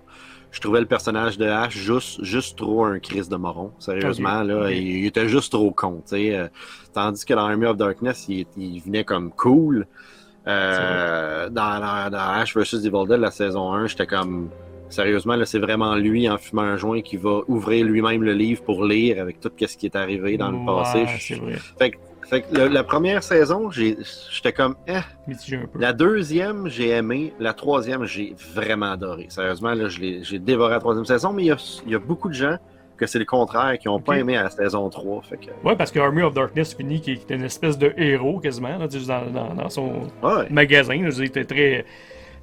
Je 0.51 0.59
trouvais 0.59 0.81
le 0.81 0.86
personnage 0.86 1.38
de 1.38 1.45
Ash 1.45 1.77
juste, 1.77 2.24
juste 2.24 2.57
trop 2.57 2.83
un 2.83 3.00
Chris 3.00 3.27
de 3.30 3.38
moron. 3.38 3.71
Sérieusement, 3.80 4.44
là, 4.44 4.69
il, 4.69 4.98
il 5.00 5.06
était 5.06 5.30
juste 5.30 5.53
trop 5.53 5.71
con. 5.71 6.01
tu 6.06 6.15
sais. 6.15 6.36
Euh, 6.36 6.48
tandis 6.94 7.24
que 7.24 7.33
dans 7.33 7.45
Army 7.45 7.65
of 7.65 7.77
Darkness, 7.77 8.25
il, 8.27 8.45
il 8.57 8.81
venait 8.81 9.06
comme 9.06 9.31
cool. 9.31 9.88
Euh, 10.48 11.50
dans, 11.50 11.80
dans, 11.80 12.09
dans, 12.09 12.18
Ash 12.18 12.56
vs 12.56 12.86
Evil 12.86 13.07
Dead, 13.07 13.19
la 13.19 13.31
saison 13.31 13.71
1, 13.74 13.88
j'étais 13.88 14.07
comme. 14.07 14.50
Sérieusement, 14.89 15.38
là, 15.38 15.45
c'est 15.45 15.59
vraiment 15.59 15.95
lui, 15.95 16.30
en 16.30 16.38
fumant 16.38 16.63
un 16.63 16.75
joint, 16.75 17.01
qui 17.01 17.15
va 17.15 17.39
ouvrir 17.48 17.86
lui-même 17.86 18.24
le 18.24 18.33
livre 18.33 18.62
pour 18.62 18.83
lire 18.83 19.21
avec 19.21 19.39
tout 19.39 19.50
ce 19.57 19.77
qui 19.77 19.86
est 19.86 19.95
arrivé 19.95 20.36
dans 20.36 20.51
le 20.51 20.65
passé. 20.65 21.06
c'est 21.18 21.36
vrai. 21.36 21.56
Fait 21.80 21.92
que, 21.92 21.98
fait 22.31 22.42
que 22.42 22.56
le- 22.56 22.68
la 22.69 22.83
première 22.83 23.22
saison, 23.22 23.69
j'ai- 23.69 23.98
j'étais 24.31 24.51
comme. 24.54 24.75
Eh. 24.88 24.94
Mitigé 25.28 25.57
un 25.57 25.68
peu. 25.68 25.78
La 25.80 25.94
deuxième, 25.94 26.68
j'ai 26.68 26.89
aimé. 26.89 27.33
La 27.39 27.54
troisième, 27.54 28.06
j'ai 28.06 28.33
vraiment 28.56 28.92
adoré. 28.92 29.28
Sérieusement, 29.30 29.74
là, 29.75 29.88
je 29.88 30.00
l'ai- 30.00 30.24
j'ai 30.24 30.39
dévoré 30.39 30.72
la 30.72 30.80
troisième 30.80 31.06
saison, 31.06 31.31
mais 31.33 31.44
il 31.44 31.48
y 31.48 31.51
a, 31.51 31.57
il 31.86 31.92
y 31.92 31.95
a 31.95 32.00
beaucoup 32.00 32.30
de 32.30 32.33
gens 32.33 32.57
que 32.98 33.06
c'est 33.07 33.19
le 33.19 33.25
contraire, 33.25 33.78
qui 33.80 33.88
n'ont 33.88 34.00
pas 34.00 34.13
Ok. 34.13 34.19
aimé 34.19 34.33
la 34.36 34.50
saison 34.50 34.88
3. 34.89 35.22
Fait 35.24 35.38
que, 35.38 35.68
Ouais, 35.68 35.75
parce 35.75 35.92
que 35.92 36.00
Army 36.00 36.22
of 36.24 36.33
Darkness 36.33 36.74
finit 36.75 37.01
qui 37.01 37.12
est 37.13 37.30
une 37.31 37.44
espèce 37.44 37.78
de 37.78 37.94
héros 37.98 38.39
quasiment, 38.39 38.77
là, 38.77 38.88
tu 38.88 39.00
sais, 39.00 39.07
dans, 39.07 39.25
dans, 39.31 39.54
dans 39.56 39.69
son 39.69 39.92
ouais. 40.24 40.48
magasin. 40.51 40.94
là, 41.01 41.10
je 41.10 41.16
veux 41.18 41.24
dire, 41.24 41.24
il 41.24 41.25
était 41.27 41.45
très, 41.45 41.86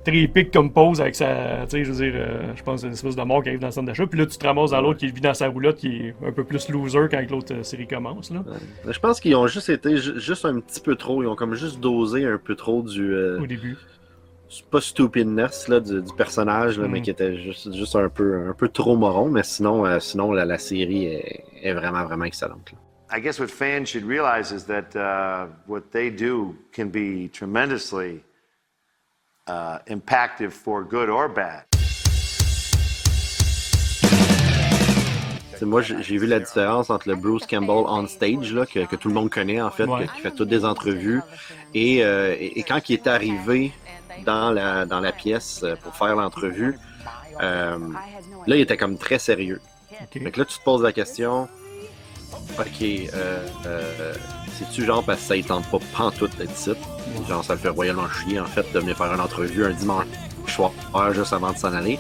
très 0.05 0.17
épique 0.19 0.51
comme 0.53 0.73
pose 0.73 1.01
avec 1.01 1.15
sa. 1.15 1.65
Tu 1.65 1.71
sais, 1.71 1.85
je 1.85 1.93
veux 1.93 2.05
dire, 2.11 2.13
euh, 2.17 2.53
je 2.57 2.63
pense 2.63 2.83
une 2.83 2.93
espèce 2.93 3.17
de 3.17 3.23
mort 3.23 3.43
qui 3.43 3.49
arrive 3.51 3.61
dans 3.61 3.67
le 3.69 3.73
centre 3.73 3.87
d'achat. 3.87 4.07
Puis 4.07 4.19
là, 4.19 4.27
tu 4.27 4.39
te 4.39 4.47
ramasses 4.47 4.71
dans 4.71 4.81
l'autre 4.81 4.99
qui 5.01 5.07
vit 5.09 5.21
dans 5.21 5.35
sa 5.35 5.49
roulotte 5.49 5.77
qui 5.77 5.89
est 5.89 6.15
un 6.27 6.33
peu 6.33 6.45
plus 6.45 6.69
loser 6.71 7.09
quand 7.11 7.23
l'autre 7.31 7.55
euh, 7.55 7.63
série 7.63 7.87
commence. 7.87 8.31
Là, 8.31 8.43
Je 8.89 8.99
pense 8.99 9.21
qu'ils 9.21 9.37
ont 9.37 9.47
juste 9.47 9.69
été 9.69 9.97
ju- 9.97 10.19
juste 10.21 10.45
un 10.45 10.61
petit 10.61 10.81
peu 10.81 10.95
trop. 10.97 11.23
Ils 11.23 11.27
ont 11.27 11.37
comme 11.37 11.55
juste 11.55 11.81
dosé 11.81 12.25
un 12.25 12.39
peu 12.39 12.55
trop 12.55 12.83
du. 12.83 13.13
euh, 13.13 13.41
au 13.41 13.47
début. 13.47 13.77
pas 14.71 14.81
stupidness 14.81 15.69
là, 15.69 15.79
du, 15.81 16.01
du 16.01 16.13
personnage, 16.17 16.79
là, 16.79 16.89
mais 16.89 17.01
Mm. 17.01 17.03
qui 17.03 17.11
était 17.11 17.37
juste, 17.37 17.75
juste 17.75 17.95
un, 17.97 18.09
peu, 18.09 18.49
un 18.49 18.55
peu 18.55 18.69
trop 18.69 18.97
moron. 18.97 19.29
Mais 19.29 19.43
sinon, 19.43 19.85
euh, 19.85 19.99
sinon 20.01 20.33
la, 20.33 20.45
la 20.47 20.57
série 20.59 21.05
est, 21.05 21.45
est 21.63 21.73
vraiment, 21.75 22.05
vraiment 22.05 22.25
excellente. 22.25 22.73
là. 22.73 22.79
I 23.11 23.21
guess 23.23 23.39
what 23.41 23.49
fans 23.49 23.87
should 23.87 24.05
realize 24.07 24.53
is 24.53 24.65
that 24.67 24.95
uh, 24.95 25.49
what 25.67 25.81
they 25.93 26.11
do 26.11 26.55
can 26.77 26.87
be 26.87 27.31
tremendously 27.33 28.21
uh, 29.49 29.79
impactful 29.89 30.51
for 30.51 30.83
good 30.85 31.09
or 31.09 31.29
bad. 31.29 31.65
Moi, 35.61 35.83
j'ai 35.83 36.19
vu 36.19 36.27
la 36.27 36.39
différence 36.39 36.89
entre 36.89 37.09
le 37.09 37.17
Bruce 37.17 37.45
Campbell 37.45 37.85
on 37.89 38.07
stage, 38.07 38.53
là, 38.53 38.65
que, 38.65 38.87
que 38.87 38.95
tout 38.95 39.09
le 39.09 39.15
monde 39.15 39.29
connaît, 39.29 39.61
en 39.61 39.71
fait, 39.73 39.87
Ouais. 39.87 40.07
qui 40.15 40.21
fait 40.21 40.31
toutes 40.31 40.49
des 40.49 40.65
entrevues. 40.65 41.21
Et, 41.75 42.05
euh, 42.05 42.33
et, 42.39 42.61
et 42.61 42.63
quand 42.63 42.89
il 42.89 42.93
est 42.93 43.07
arrivé 43.09 43.73
dans 44.25 44.53
la, 44.53 44.87
dans 44.87 45.01
la 45.01 45.11
pièce 45.11 45.63
euh, 45.65 45.75
pour 45.83 45.97
faire 45.97 46.15
l'entrevue, 46.15 46.79
euh, 47.43 47.77
là, 48.47 48.57
il 48.57 48.61
était 48.61 48.77
comme 48.77 48.99
très 48.99 49.19
sérieux. 49.19 49.61
Ok. 50.01 50.23
Fait 50.23 50.31
que 50.31 50.39
là, 50.39 50.45
tu 50.45 50.59
te 50.59 50.63
poses 50.63 50.83
la 50.83 50.93
question, 50.93 51.49
OK, 52.57 52.83
euh, 52.83 53.47
euh, 53.67 54.15
c'est-tu 54.59 54.85
genre 54.85 55.05
parce 55.05 55.21
que 55.21 55.27
ça 55.27 55.37
ne 55.37 55.43
tente 55.43 55.67
pas 55.71 55.79
pantoute 55.97 56.37
d'être 56.37 56.53
ici? 56.53 56.73
Genre, 57.29 57.45
ça 57.45 57.55
le 57.55 57.61
fait 57.61 57.69
royalement 57.69 58.09
chier, 58.09 58.41
en 58.41 58.47
fait, 58.47 58.67
de 58.73 58.79
venir 58.81 58.97
faire 58.97 59.13
une 59.13 59.21
entrevue 59.21 59.65
un 59.65 59.71
dimanche 59.71 60.07
soir, 60.47 60.73
juste 61.13 61.33
avant 61.33 61.53
de 61.53 61.59
s'en 61.59 61.73
aller. 61.73 61.99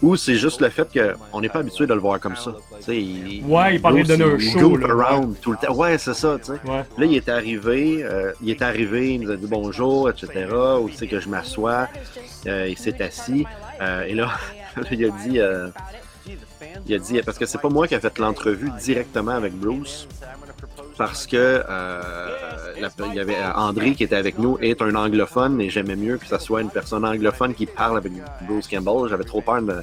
Ou 0.00 0.14
c'est 0.14 0.36
juste 0.36 0.60
le 0.60 0.68
fait 0.68 0.88
qu'on 0.92 1.40
n'est 1.40 1.48
pas 1.48 1.58
habitué 1.58 1.86
de 1.86 1.92
le 1.92 1.98
voir 1.98 2.20
comme 2.20 2.36
ça. 2.36 2.54
Tu 2.78 2.84
sais, 2.84 2.96
il, 2.96 3.44
Ouais, 3.44 3.74
il 3.74 3.82
parlait 3.82 4.04
de 4.04 4.08
donner 4.08 4.24
un 4.24 4.36
il 4.36 4.52
show, 4.52 4.76
là, 4.76 4.88
around 4.90 5.40
tout 5.40 5.50
le 5.52 5.58
temps. 5.58 5.74
Ouais, 5.74 5.98
c'est 5.98 6.14
ça, 6.14 6.38
tu 6.38 6.52
sais. 6.52 6.70
Ouais. 6.70 6.84
Là, 6.96 7.04
il 7.04 7.14
est 7.16 7.28
arrivé, 7.28 8.04
euh, 8.04 8.32
il 8.40 8.50
est 8.50 8.62
arrivé, 8.62 9.14
il 9.14 9.22
nous 9.22 9.30
a 9.32 9.36
dit 9.36 9.48
bonjour, 9.48 10.08
etc. 10.08 10.46
Où 10.80 10.88
c'est 10.94 11.08
que 11.08 11.18
je 11.18 11.28
m'assois, 11.28 11.88
euh, 12.46 12.68
il 12.68 12.78
s'est 12.78 13.02
assis, 13.02 13.44
euh, 13.80 14.04
et 14.04 14.14
là, 14.14 14.30
il 14.92 15.04
a 15.04 15.10
dit, 15.10 15.40
euh, 15.40 15.66
il 16.86 16.94
a 16.94 16.98
dit, 16.98 17.20
parce 17.22 17.36
que 17.36 17.46
c'est 17.46 17.60
pas 17.60 17.68
moi 17.68 17.88
qui 17.88 17.96
a 17.96 18.00
fait 18.00 18.18
l'entrevue 18.18 18.70
directement 18.80 19.32
avec 19.32 19.52
Bruce, 19.52 20.06
parce 20.98 21.26
que 21.26 21.36
euh, 21.36 22.02
la- 22.80 22.90
il 23.08 23.14
y 23.14 23.20
avait 23.20 23.36
euh, 23.36 23.52
André 23.54 23.94
qui 23.94 24.04
était 24.04 24.16
avec 24.16 24.38
nous 24.38 24.58
est 24.60 24.82
un 24.82 24.94
anglophone 24.94 25.60
et 25.60 25.70
j'aimais 25.70 25.96
mieux 25.96 26.18
que 26.18 26.26
ce 26.26 26.38
soit 26.38 26.60
une 26.60 26.70
personne 26.70 27.04
anglophone 27.04 27.54
qui 27.54 27.66
parle 27.66 27.96
avec 27.96 28.12
Bruce 28.48 28.68
Campbell. 28.68 29.08
J'avais 29.08 29.24
trop 29.24 29.40
peur 29.40 29.62
de, 29.62 29.76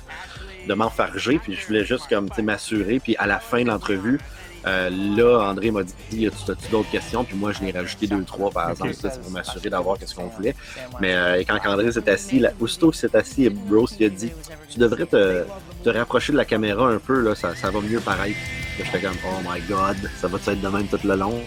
de 0.67 0.73
m'enfarger, 0.73 1.39
puis 1.39 1.55
je 1.55 1.65
voulais 1.67 1.85
juste 1.85 2.07
comme 2.09 2.29
tu 2.29 2.41
m'assurer. 2.41 2.99
Puis 2.99 3.15
à 3.17 3.25
la 3.27 3.39
fin 3.39 3.61
de 3.63 3.67
l'entrevue, 3.67 4.19
euh, 4.67 4.89
là, 4.89 5.49
André 5.51 5.69
m'a 5.71 5.83
dit 5.83 6.27
As-tu 6.27 6.51
as-tu 6.51 6.69
d'autres 6.71 6.89
questions? 6.89 7.23
Puis 7.23 7.37
moi, 7.37 7.51
je 7.51 7.63
l'ai 7.63 7.71
rajouté 7.71 8.07
deux, 8.07 8.23
trois 8.23 8.49
par 8.51 8.71
exemple. 8.71 8.93
Ça, 8.95 9.11
c'est 9.11 9.21
pour 9.21 9.31
m'assurer 9.31 9.69
d'avoir 9.69 9.97
ce 10.03 10.13
qu'on 10.15 10.25
voulait. 10.27 10.55
Mais 10.99 11.13
euh, 11.15 11.43
quand 11.47 11.59
André 11.69 11.91
s'est 11.91 12.09
assis, 12.09 12.39
là, 12.39 12.49
aussitôt 12.59 12.89
qu'il 12.91 12.99
s'est 12.99 13.15
assis, 13.15 13.49
Bruce 13.49 13.95
il 13.99 14.05
a 14.07 14.09
dit 14.09 14.31
Tu 14.69 14.79
devrais 14.79 15.05
te, 15.05 15.43
te 15.83 15.89
rapprocher 15.89 16.31
de 16.33 16.37
la 16.37 16.45
caméra 16.45 16.87
un 16.89 16.97
peu, 16.97 17.21
là, 17.21 17.35
ça, 17.35 17.55
ça 17.55 17.69
va 17.71 17.79
mieux 17.79 17.99
pareil. 17.99 18.35
J'étais 18.77 19.01
comme 19.01 19.15
Oh 19.25 19.39
my 19.47 19.61
god, 19.69 19.97
ça 20.17 20.27
va 20.27 20.37
être 20.37 20.61
de 20.61 20.67
même 20.67 20.87
tout 20.87 20.99
le 21.03 21.15
long? 21.15 21.39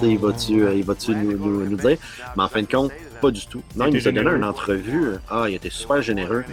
Tu 0.00 0.06
sais, 0.06 0.12
il 0.12 0.18
va-tu 0.18 0.62
euh, 0.64 0.74
il 0.74 0.84
va-tu 0.84 1.14
nous, 1.14 1.36
nous- 1.38 1.66
nous 1.70 1.76
dire? 1.76 1.98
Mais 2.36 2.42
en 2.42 2.48
fin 2.48 2.62
de 2.62 2.66
compte, 2.66 2.90
pas 3.20 3.30
du 3.30 3.46
tout. 3.46 3.62
Non, 3.76 3.86
il 3.86 3.94
nous 3.94 4.08
a 4.08 4.12
donné 4.12 4.30
une 4.30 4.44
entrevue. 4.44 5.10
Ah, 5.30 5.44
il 5.48 5.54
était 5.54 5.70
super 5.70 6.02
généreux. 6.02 6.44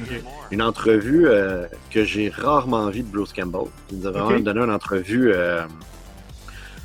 Une 0.51 0.62
entrevue 0.62 1.27
euh, 1.27 1.65
que 1.89 2.04
j'ai 2.04 2.30
rarement 2.30 2.89
vue 2.89 3.01
de 3.01 3.07
Bruce 3.07 3.33
Campbell. 3.33 3.68
Il 3.92 4.00
nous 4.00 4.07
a 4.07 4.12
vraiment 4.12 4.39
donné 4.39 4.60
une 4.62 4.71
entrevue 4.71 5.31
euh, 5.33 5.63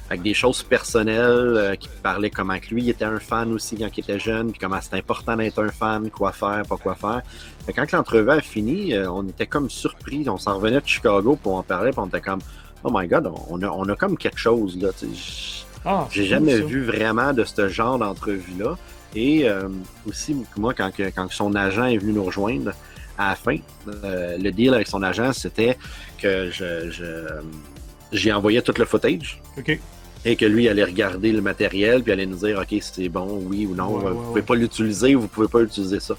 avec 0.08 0.22
des 0.22 0.32
choses 0.32 0.62
personnelles, 0.62 1.18
euh, 1.56 1.74
qui 1.74 1.88
parlait 2.02 2.30
comment 2.30 2.58
que 2.58 2.68
lui 2.72 2.82
il 2.84 2.88
était 2.88 3.04
un 3.04 3.18
fan 3.20 3.52
aussi 3.52 3.76
quand 3.76 3.88
il 3.94 4.00
était 4.00 4.18
jeune, 4.18 4.50
puis 4.52 4.58
comment 4.58 4.78
c'est 4.80 4.96
important 4.96 5.36
d'être 5.36 5.62
un 5.62 5.68
fan, 5.70 6.08
quoi 6.08 6.32
faire, 6.32 6.62
pas 6.66 6.76
quoi 6.78 6.94
faire. 6.94 7.20
Fait 7.66 7.72
que 7.74 7.80
quand 7.80 7.92
l'entrevue 7.92 8.30
a 8.30 8.40
fini, 8.40 8.94
euh, 8.94 9.10
on 9.10 9.26
était 9.28 9.46
comme 9.46 9.68
surpris. 9.68 10.26
On 10.28 10.38
s'en 10.38 10.54
revenait 10.56 10.80
de 10.80 10.86
Chicago 10.86 11.36
pour 11.42 11.56
en 11.56 11.62
parler, 11.62 11.90
puis 11.90 12.00
on 12.00 12.06
était 12.06 12.22
comme 12.22 12.40
Oh 12.84 12.90
my 12.92 13.06
god, 13.08 13.30
on 13.50 13.60
a, 13.62 13.68
on 13.68 13.88
a 13.88 13.96
comme 13.96 14.16
quelque 14.16 14.38
chose 14.38 14.78
là. 14.80 14.90
Ah, 15.84 16.06
J'ai 16.10 16.26
jamais 16.26 16.60
vu 16.60 16.84
vraiment 16.84 17.32
de 17.32 17.44
ce 17.44 17.68
genre 17.68 17.98
d'entrevue-là. 17.98 18.76
Et 19.14 19.48
euh, 19.48 19.68
aussi, 20.06 20.36
moi, 20.56 20.74
quand, 20.74 20.90
son 21.30 21.54
agent 21.54 21.86
est 21.86 21.98
venu 21.98 22.12
nous 22.12 22.24
rejoindre 22.24 22.72
à 23.16 23.30
la 23.30 23.34
fin, 23.34 23.56
euh, 24.04 24.36
le 24.38 24.50
deal 24.50 24.74
avec 24.74 24.86
son 24.86 25.02
agent, 25.02 25.32
c'était 25.32 25.78
que 26.18 26.50
je, 26.50 26.90
j'y 28.12 28.32
envoyais 28.32 28.62
tout 28.62 28.74
le 28.76 28.84
footage 28.84 29.40
et 30.24 30.36
que 30.36 30.44
lui 30.44 30.68
allait 30.68 30.84
regarder 30.84 31.32
le 31.32 31.40
matériel 31.40 32.02
puis 32.02 32.12
allait 32.12 32.26
nous 32.26 32.36
dire 32.36 32.58
OK, 32.60 32.78
c'est 32.80 33.08
bon, 33.08 33.40
oui 33.44 33.66
ou 33.66 33.74
non. 33.74 33.88
Ouais, 33.94 34.00
vous 34.00 34.06
ouais, 34.08 34.14
pouvez 34.14 34.40
ouais. 34.40 34.46
pas 34.46 34.54
l'utiliser 34.54 35.14
ou 35.14 35.22
vous 35.22 35.28
pouvez 35.28 35.48
pas 35.48 35.60
utiliser 35.60 36.00
ça. 36.00 36.14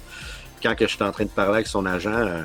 Quand 0.62 0.76
que 0.76 0.88
j'étais 0.88 1.04
en 1.04 1.12
train 1.12 1.26
de 1.26 1.30
parler 1.30 1.56
avec 1.56 1.68
son 1.68 1.86
agent, 1.86 2.12
euh, 2.12 2.42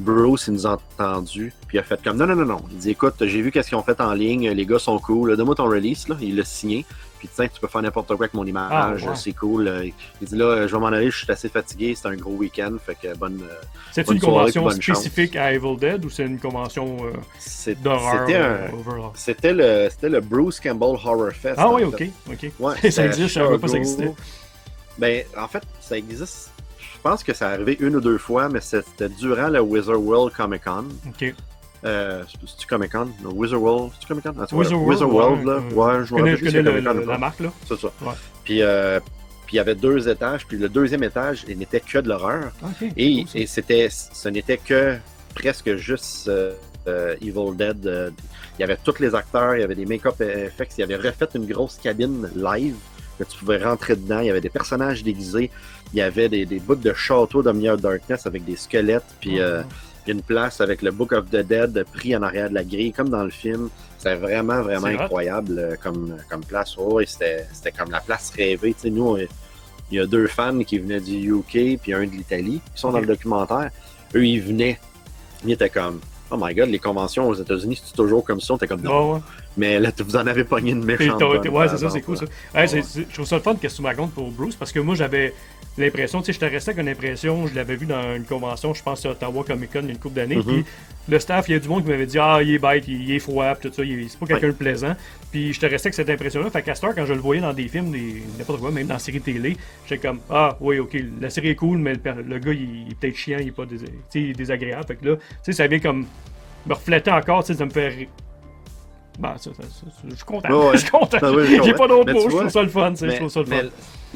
Bruce, 0.00 0.46
il 0.46 0.54
nous 0.54 0.66
a 0.66 0.78
entendu, 0.96 1.52
puis 1.66 1.76
il 1.76 1.80
a 1.80 1.82
fait 1.82 2.00
comme 2.02 2.16
non, 2.16 2.26
non, 2.26 2.36
non, 2.36 2.44
non. 2.44 2.60
Il 2.70 2.78
dit 2.78 2.90
écoute, 2.90 3.14
j'ai 3.20 3.42
vu 3.42 3.50
qu'est-ce 3.50 3.68
qu'ils 3.68 3.78
ont 3.78 3.82
fait 3.82 4.00
en 4.00 4.12
ligne, 4.12 4.50
les 4.50 4.66
gars 4.66 4.78
sont 4.78 4.98
cool, 4.98 5.36
donne-moi 5.36 5.54
ton 5.56 5.66
release, 5.68 6.08
là. 6.08 6.16
Il 6.20 6.36
l'a 6.36 6.44
signé, 6.44 6.86
puis 7.18 7.28
tiens, 7.34 7.48
tu 7.52 7.60
peux 7.60 7.66
faire 7.66 7.82
n'importe 7.82 8.06
quoi 8.08 8.16
avec 8.26 8.34
mon 8.34 8.46
image, 8.46 8.70
Ah, 8.72 8.92
ouais. 8.94 9.16
c'est 9.16 9.32
cool. 9.32 9.90
Il 10.22 10.28
dit 10.28 10.36
là, 10.36 10.66
je 10.68 10.72
vais 10.72 10.78
m'en 10.80 10.86
aller, 10.86 11.10
je 11.10 11.18
suis 11.24 11.32
assez 11.32 11.48
fatigué, 11.48 11.94
c'est 11.96 12.06
un 12.06 12.14
gros 12.14 12.30
week-end, 12.34 12.72
fait 12.84 12.94
que 13.00 13.16
bonne. 13.16 13.40
euh, 13.42 13.54
C'est 13.90 14.08
une 14.08 14.20
convention 14.20 14.70
chance. 14.70 15.00
spécifique 15.00 15.34
à 15.34 15.52
Evil 15.52 15.76
Dead 15.76 16.04
ou 16.04 16.10
c'est 16.10 16.24
une 16.26 16.38
convention 16.38 16.96
euh, 17.04 17.74
d'horreur 17.82 18.24
C'était 19.14 19.48
euh, 19.52 19.84
le, 19.84 19.90
c'était 19.90 20.08
le 20.08 20.20
Bruce 20.20 20.60
Campbell 20.60 20.96
Horror 21.04 21.32
Fest. 21.32 21.56
Ah 21.58 21.70
oui, 21.72 21.82
ok, 21.84 22.04
ok. 22.30 22.50
Ouais, 22.60 22.90
ça 22.90 23.04
existe, 23.06 23.28
je 23.28 23.34
savais 23.34 23.58
pas 23.58 23.68
ça 23.68 23.76
existait. 23.78 24.12
Ben, 24.96 25.24
en 25.36 25.48
fait, 25.48 25.62
ça 25.80 25.96
existe. 25.98 26.50
Je 26.80 27.00
pense 27.02 27.22
que 27.22 27.32
ça 27.34 27.50
est 27.50 27.54
arrivé 27.54 27.76
une 27.80 27.96
ou 27.96 28.00
deux 28.00 28.18
fois, 28.18 28.48
mais 28.48 28.60
c'était 28.60 29.08
durant 29.08 29.48
le 29.48 29.60
Wizard 29.60 30.00
World 30.00 30.34
Comic 30.34 30.64
Con. 30.64 30.84
Ok. 31.08 31.34
Euh, 31.84 32.24
c'est-tu 32.46 32.66
Comic 32.66 32.90
Con? 32.92 33.08
Le 33.22 33.28
Wizard 33.28 33.62
World? 33.62 33.92
C'est-tu 33.94 34.06
Comic 34.08 34.24
Con? 34.24 34.34
Wizard 34.88 35.12
World, 35.12 35.44
là. 35.44 35.58
ouais, 35.74 36.04
je 36.04 36.10
connais, 36.14 36.36
je 36.36 36.44
connais 36.44 36.62
le- 36.62 36.80
le- 36.80 37.04
la 37.06 37.18
marque, 37.18 37.40
là? 37.40 37.52
C'est 37.68 37.78
ça. 37.78 37.88
Ouais. 38.02 38.12
Puis, 38.44 38.62
euh, 38.62 38.98
puis 39.46 39.54
il 39.54 39.56
y 39.56 39.60
avait 39.60 39.76
deux 39.76 40.08
étages, 40.08 40.44
puis 40.46 40.58
le 40.58 40.68
deuxième 40.68 41.04
étage, 41.04 41.44
il 41.48 41.56
n'était 41.58 41.80
que 41.80 41.98
de 41.98 42.08
l'horreur. 42.08 42.50
Ok. 42.62 42.88
Et, 42.96 43.20
cool, 43.22 43.28
ça. 43.28 43.38
et 43.38 43.46
c'était, 43.46 43.88
ce 43.90 44.28
n'était 44.28 44.58
que 44.58 44.96
presque 45.34 45.76
juste 45.76 46.26
euh, 46.28 46.52
euh, 46.88 47.14
Evil 47.22 47.54
Dead. 47.56 47.86
euh, 47.86 48.10
il 48.58 48.62
y 48.62 48.64
avait 48.64 48.78
tous 48.82 48.98
les 48.98 49.14
acteurs, 49.14 49.54
il 49.54 49.60
y 49.60 49.62
avait 49.62 49.76
des 49.76 49.86
make-up 49.86 50.20
effects, 50.20 50.72
il 50.78 50.80
y 50.80 50.82
avait 50.84 50.96
refait 50.96 51.28
une 51.36 51.46
grosse 51.46 51.78
cabine 51.80 52.28
live 52.34 52.74
que 53.18 53.24
tu 53.24 53.36
pouvais 53.38 53.62
rentrer 53.62 53.96
dedans. 53.96 54.20
Il 54.20 54.26
y 54.26 54.30
avait 54.30 54.40
des 54.40 54.48
personnages 54.50 55.02
déguisés, 55.02 55.50
il 55.92 55.98
y 55.98 56.02
avait 56.02 56.28
des, 56.28 56.46
des 56.46 56.58
bouts 56.60 56.74
de 56.76 56.92
château 56.92 57.42
de 57.42 57.50
Near 57.52 57.76
Darkness 57.76 58.26
avec 58.26 58.44
des 58.44 58.56
squelettes, 58.56 59.04
puis 59.20 59.40
euh, 59.40 59.62
puis 60.04 60.12
une 60.12 60.22
place 60.22 60.60
avec 60.60 60.80
le 60.82 60.90
Book 60.90 61.12
of 61.12 61.26
the 61.30 61.36
Dead 61.38 61.84
pris 61.92 62.16
en 62.16 62.22
arrière 62.22 62.48
de 62.48 62.54
la 62.54 62.64
grille, 62.64 62.92
comme 62.92 63.08
dans 63.10 63.24
le 63.24 63.30
film. 63.30 63.68
C'était 63.98 64.14
vraiment, 64.16 64.62
vraiment 64.62 64.86
incroyable 65.02 65.58
euh, 65.58 65.74
comme, 65.82 66.16
comme 66.30 66.44
place. 66.44 66.76
Oh, 66.78 67.00
c'était, 67.04 67.46
comme 67.76 67.90
la 67.90 68.00
place 68.00 68.32
rêvée. 68.36 68.72
Tu 68.74 68.80
sais, 68.82 68.90
nous, 68.90 69.04
on- 69.06 69.18
il 69.90 69.96
y 69.96 70.00
a 70.00 70.06
deux 70.06 70.26
fans 70.26 70.60
qui 70.64 70.78
venaient 70.78 71.00
du 71.00 71.30
UK 71.34 71.78
puis 71.80 71.94
un 71.94 72.04
de 72.06 72.10
l'Italie, 72.12 72.60
qui 72.74 72.80
sont 72.80 72.90
dans 72.92 73.00
le 73.00 73.06
documentaire. 73.06 73.70
Eux, 74.14 74.24
ils 74.26 74.40
venaient. 74.40 74.78
Ils 75.44 75.52
étaient 75.52 75.70
comme, 75.70 76.00
oh 76.30 76.36
my 76.38 76.54
god, 76.54 76.68
les 76.68 76.78
conventions 76.78 77.26
aux 77.28 77.34
États-Unis, 77.34 77.80
c'est 77.84 77.94
toujours 77.96 78.22
comme 78.24 78.40
ça. 78.40 78.54
On 78.54 78.56
était 78.56 78.66
comme, 78.66 78.82
non. 78.82 78.92
Ah 78.92 79.14
ouais. 79.14 79.20
Mais 79.58 79.78
là, 79.80 79.90
vous 79.98 80.16
en 80.16 80.26
avez 80.26 80.44
pogné 80.44 80.70
une 80.72 80.84
méchante. 80.84 81.18
bonne, 81.28 81.48
ouais, 81.48 81.68
c'est 81.68 81.76
ça, 81.78 81.90
c'est 81.90 81.98
exemple, 81.98 82.04
cool 82.04 82.16
ça. 82.16 82.24
C'est- 82.66 82.82
c'est- 82.82 83.06
je 83.08 83.14
trouve 83.14 83.26
ça 83.26 83.36
le 83.36 83.42
fun 83.42 83.54
que 83.56 83.66
tu 83.66 83.82
me 83.82 83.86
racontes 83.86 84.12
pour 84.14 84.30
Bruce 84.30 84.56
parce 84.56 84.72
que 84.72 84.78
moi 84.80 84.94
j'avais 84.94 85.34
l'impression, 85.76 86.20
tu 86.20 86.26
sais, 86.26 86.32
j'étais 86.32 86.48
resté 86.48 86.70
avec 86.70 86.82
une 86.82 86.88
impression, 86.88 87.46
je 87.46 87.54
l'avais 87.54 87.76
vu 87.76 87.86
dans 87.86 88.14
une 88.16 88.24
convention, 88.24 88.74
je 88.74 88.82
pense 88.82 89.04
à 89.06 89.10
Ottawa 89.10 89.44
Comic 89.46 89.72
Con 89.72 89.80
il 89.82 89.86
y 89.86 89.88
a 89.88 89.92
une 89.92 89.98
couple 89.98 90.16
d'années, 90.16 90.36
puis 90.42 90.64
le 91.08 91.18
staff, 91.18 91.48
il 91.48 91.52
y 91.52 91.54
a 91.54 91.58
du 91.58 91.68
monde 91.68 91.84
qui 91.84 91.90
m'avait 91.90 92.06
dit 92.06 92.18
Ah, 92.18 92.38
il 92.42 92.54
est 92.54 92.58
bête, 92.58 92.84
il, 92.86 93.10
est 93.10 93.18
froid, 93.18 93.54
tout 93.56 93.70
ça, 93.72 93.82
c'est 93.82 94.18
pas 94.18 94.26
quelqu'un 94.26 94.48
de 94.48 94.52
plaisant. 94.52 94.94
Puis 95.30 95.52
je 95.52 95.60
te 95.60 95.66
restais 95.66 95.88
avec 95.88 95.94
cette 95.94 96.10
impression-là. 96.10 96.50
Fait 96.50 96.68
heure, 96.68 96.94
quand 96.94 97.06
je 97.06 97.12
le 97.14 97.20
voyais 97.20 97.40
dans 97.40 97.52
des 97.52 97.68
films, 97.68 97.90
des, 97.92 98.22
n'importe 98.38 98.60
quoi, 98.60 98.70
même 98.70 98.86
dans 98.86 98.94
la 98.94 98.98
série 99.00 99.20
télé, 99.20 99.56
j'étais 99.88 100.06
comme 100.06 100.20
Ah, 100.30 100.56
oui, 100.60 100.78
ok, 100.78 100.96
la 101.20 101.30
série 101.30 101.50
est 101.50 101.54
cool, 101.54 101.78
mais 101.78 101.94
le, 101.94 102.38
gars, 102.38 102.52
il, 102.52 102.82
il 102.86 102.92
est 102.92 102.94
peut-être 102.94 103.16
chiant, 103.16 103.38
il 103.40 103.48
est 103.48 103.52
pas 103.52 103.64
dés- 103.66 103.78
tu 103.78 103.84
sais, 104.10 104.20
il 104.20 104.30
est 104.30 104.34
désagréable. 104.34 104.84
Fait 104.86 104.96
que 104.96 105.06
là, 105.06 105.16
tu 105.16 105.22
sais, 105.42 105.52
ça 105.52 105.66
vient 105.66 105.78
comme 105.80 106.06
me 106.66 106.74
refléter 106.74 107.10
encore, 107.10 107.42
tu 107.44 107.52
sais, 107.52 107.58
ça 107.58 107.64
me 107.64 107.70
fait. 107.70 108.08
Ri- 109.18 109.22
Bah, 109.22 109.34
ça, 109.38 109.50
ça- 109.54 109.62
ça- 109.62 109.86
je 110.08 110.14
suis 110.14 110.24
content. 110.24 110.48
Ouais. 110.50 110.70
je 110.74 110.78
suis 110.78 110.90
content. 110.90 111.18
Ah 111.22 111.32
oui, 111.32 111.60
J'ai 111.64 111.74
pas 111.74 111.88
d'autres 111.88 112.06
Mais 112.06 112.12
mots, 112.12 112.24
tu 112.24 112.30
je 112.30 112.36
trouve 112.36 112.48
ça 112.50 112.62
le 112.62 112.68
fun, 112.68 112.90
tu 112.90 112.96
sais, 112.98 113.06
je 113.06 113.10
Mais, 113.12 113.16
trouve 113.18 113.28
ça 113.30 113.40
le 113.40 113.46
fun. 113.46 113.56
mais 113.56 113.68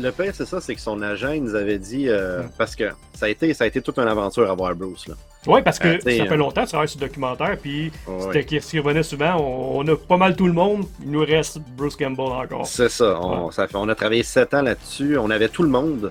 le 0.04 0.11
pire, 0.12 0.32
c'est 0.35 0.47
ça, 0.47 0.61
c'est 0.61 0.75
que 0.75 0.80
son 0.80 1.02
agent, 1.02 1.32
il 1.32 1.42
nous 1.44 1.54
avait 1.54 1.78
dit, 1.78 2.09
euh, 2.09 2.42
parce 2.56 2.75
que 2.76 2.85
ça 3.14 3.26
a, 3.26 3.28
été, 3.28 3.52
ça 3.52 3.64
a 3.64 3.66
été 3.66 3.82
toute 3.82 3.99
une 3.99 4.09
aventure 4.09 4.50
à 4.50 4.54
voir 4.54 4.75
Bruce. 4.75 5.06
Là. 5.09 5.14
Ouais, 5.47 5.61
parce 5.61 5.78
que 5.80 5.88
Euh, 5.88 5.99
ça 5.99 6.11
fait 6.11 6.32
euh, 6.32 6.37
longtemps 6.37 6.61
que 6.62 6.66
tu 6.66 6.71
travailles 6.73 6.88
sur 6.88 7.00
le 7.00 7.06
documentaire, 7.09 7.59
puis 7.61 7.90
c'était 8.32 8.61
ce 8.61 8.71
qui 8.71 8.78
revenait 8.78 9.02
souvent. 9.02 9.37
On, 9.40 9.80
on 9.80 9.88
a 9.88 9.97
pas 9.97 10.16
mal 10.16 10.35
tout 10.37 10.47
le 10.47 10.52
monde, 10.52 10.85
il 11.02 11.11
nous 11.11 11.25
reste 11.25 11.59
Bruce 11.76 11.97
Campbell 11.97 12.26
encore. 12.26 12.66
C'est 12.66 12.88
ça. 12.88 13.18
On, 13.21 13.50
ça 13.50 13.66
fait, 13.66 13.76
on 13.76 13.88
a 13.88 13.94
travaillé 13.94 14.23
sept 14.23 14.54
ans 14.54 14.62
là-dessus. 14.62 15.18
On 15.18 15.28
avait 15.30 15.49
tout 15.49 15.62
le 15.64 15.68
monde. 15.68 16.11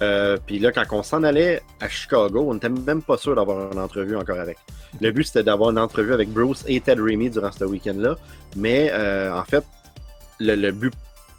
Euh, 0.00 0.36
Puis 0.46 0.58
là, 0.58 0.72
quand 0.72 0.84
on 0.92 1.02
s'en 1.02 1.22
allait 1.22 1.62
à 1.80 1.88
Chicago, 1.88 2.46
on 2.48 2.54
n'était 2.54 2.68
même 2.68 3.02
pas 3.02 3.16
sûr 3.16 3.34
d'avoir 3.34 3.72
une 3.72 3.78
entrevue 3.78 4.16
encore 4.16 4.38
avec. 4.38 4.58
Le 5.00 5.10
but, 5.10 5.24
c'était 5.24 5.42
d'avoir 5.42 5.70
une 5.70 5.78
entrevue 5.78 6.12
avec 6.12 6.30
Bruce 6.30 6.64
et 6.66 6.80
Ted 6.80 7.00
Raimi 7.00 7.30
durant 7.30 7.52
ce 7.52 7.64
week-end-là. 7.64 8.16
Mais 8.56 8.90
euh, 8.92 9.34
en 9.34 9.44
fait, 9.44 9.64
le, 10.40 10.70
but 10.70 10.94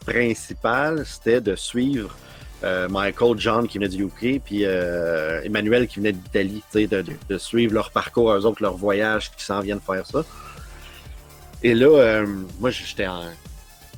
principal, 0.06 1.06
c'était 1.06 1.42
de 1.42 1.56
suivre 1.56 2.16
euh, 2.64 2.88
Michael, 2.90 3.38
John 3.38 3.68
qui 3.68 3.78
venait 3.78 3.90
du 3.90 4.06
UK, 4.06 4.42
puis 4.44 4.64
Emmanuel 4.64 5.88
qui 5.88 5.98
venait 5.98 6.14
d'Italie, 6.14 6.64
de, 6.74 7.38
suivre 7.38 7.74
leur 7.74 7.92
parcours, 7.92 8.32
eux 8.32 8.46
autres, 8.46 8.62
qui 9.36 9.44
s'en 9.44 9.62
viennent 9.62 9.82
faire 9.82 10.06
ça. 10.06 10.24
Et 11.64 11.74
là, 11.74 12.26
moi, 12.60 12.70
j'étais 12.70 13.08
en 13.08 13.24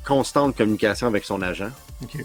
constante 0.04 0.56
communication 0.56 1.08
avec 1.08 1.24
son 1.24 1.42
agent, 1.42 1.70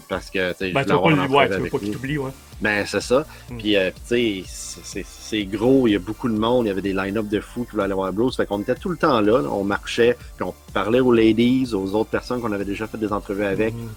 Parce 0.08 0.28
que, 0.30 0.52
tu 0.52 0.58
sais, 0.58 0.68
je 0.68 0.74
Ben, 0.74 0.82
voulais 0.82 0.84
tu 0.84 0.90
vas 1.16 1.22
avoir 1.24 1.30
ouais, 1.48 1.54
avec 1.54 1.70
pas 1.72 1.78
lui. 1.78 1.84
qu'il 1.86 1.94
t'oublie, 1.94 2.18
ouais. 2.18 2.30
Ben, 2.60 2.84
c'est 2.86 3.00
ça. 3.00 3.24
Mm. 3.50 3.56
Puis, 3.58 3.76
euh, 3.76 3.90
tu 4.08 4.44
sais, 4.44 5.04
c'est- 5.04 5.44
gros, 5.46 5.86
il 5.88 5.92
y 5.92 5.96
a 5.96 5.98
beaucoup 5.98 6.28
de 6.28 6.36
monde, 6.36 6.66
il 6.66 6.68
y 6.68 6.70
avait 6.70 6.82
des 6.82 6.92
line-up 6.92 7.26
de 7.28 7.40
fous 7.40 7.64
qui 7.64 7.70
voulaient 7.72 7.84
aller 7.84 7.94
voir 7.94 8.12
Bruce. 8.12 8.36
Fait 8.36 8.44
qu'on 8.46 8.60
était 8.60 8.74
tout 8.74 8.90
le 8.90 8.96
temps 8.98 9.20
là, 9.20 9.40
on 9.50 9.64
marchait, 9.64 10.16
puis 10.36 10.44
on 10.46 10.54
parlait 10.74 11.00
aux 11.00 11.12
ladies, 11.12 11.70
aux 11.74 11.94
autres 11.94 12.10
personnes 12.10 12.40
qu'on 12.42 12.52
avait 12.52 12.66
déjà 12.66 12.86
fait 12.86 12.98
des 12.98 13.12
entrevues 13.12 13.44
avec. 13.44 13.72
Mhm. 13.74 13.88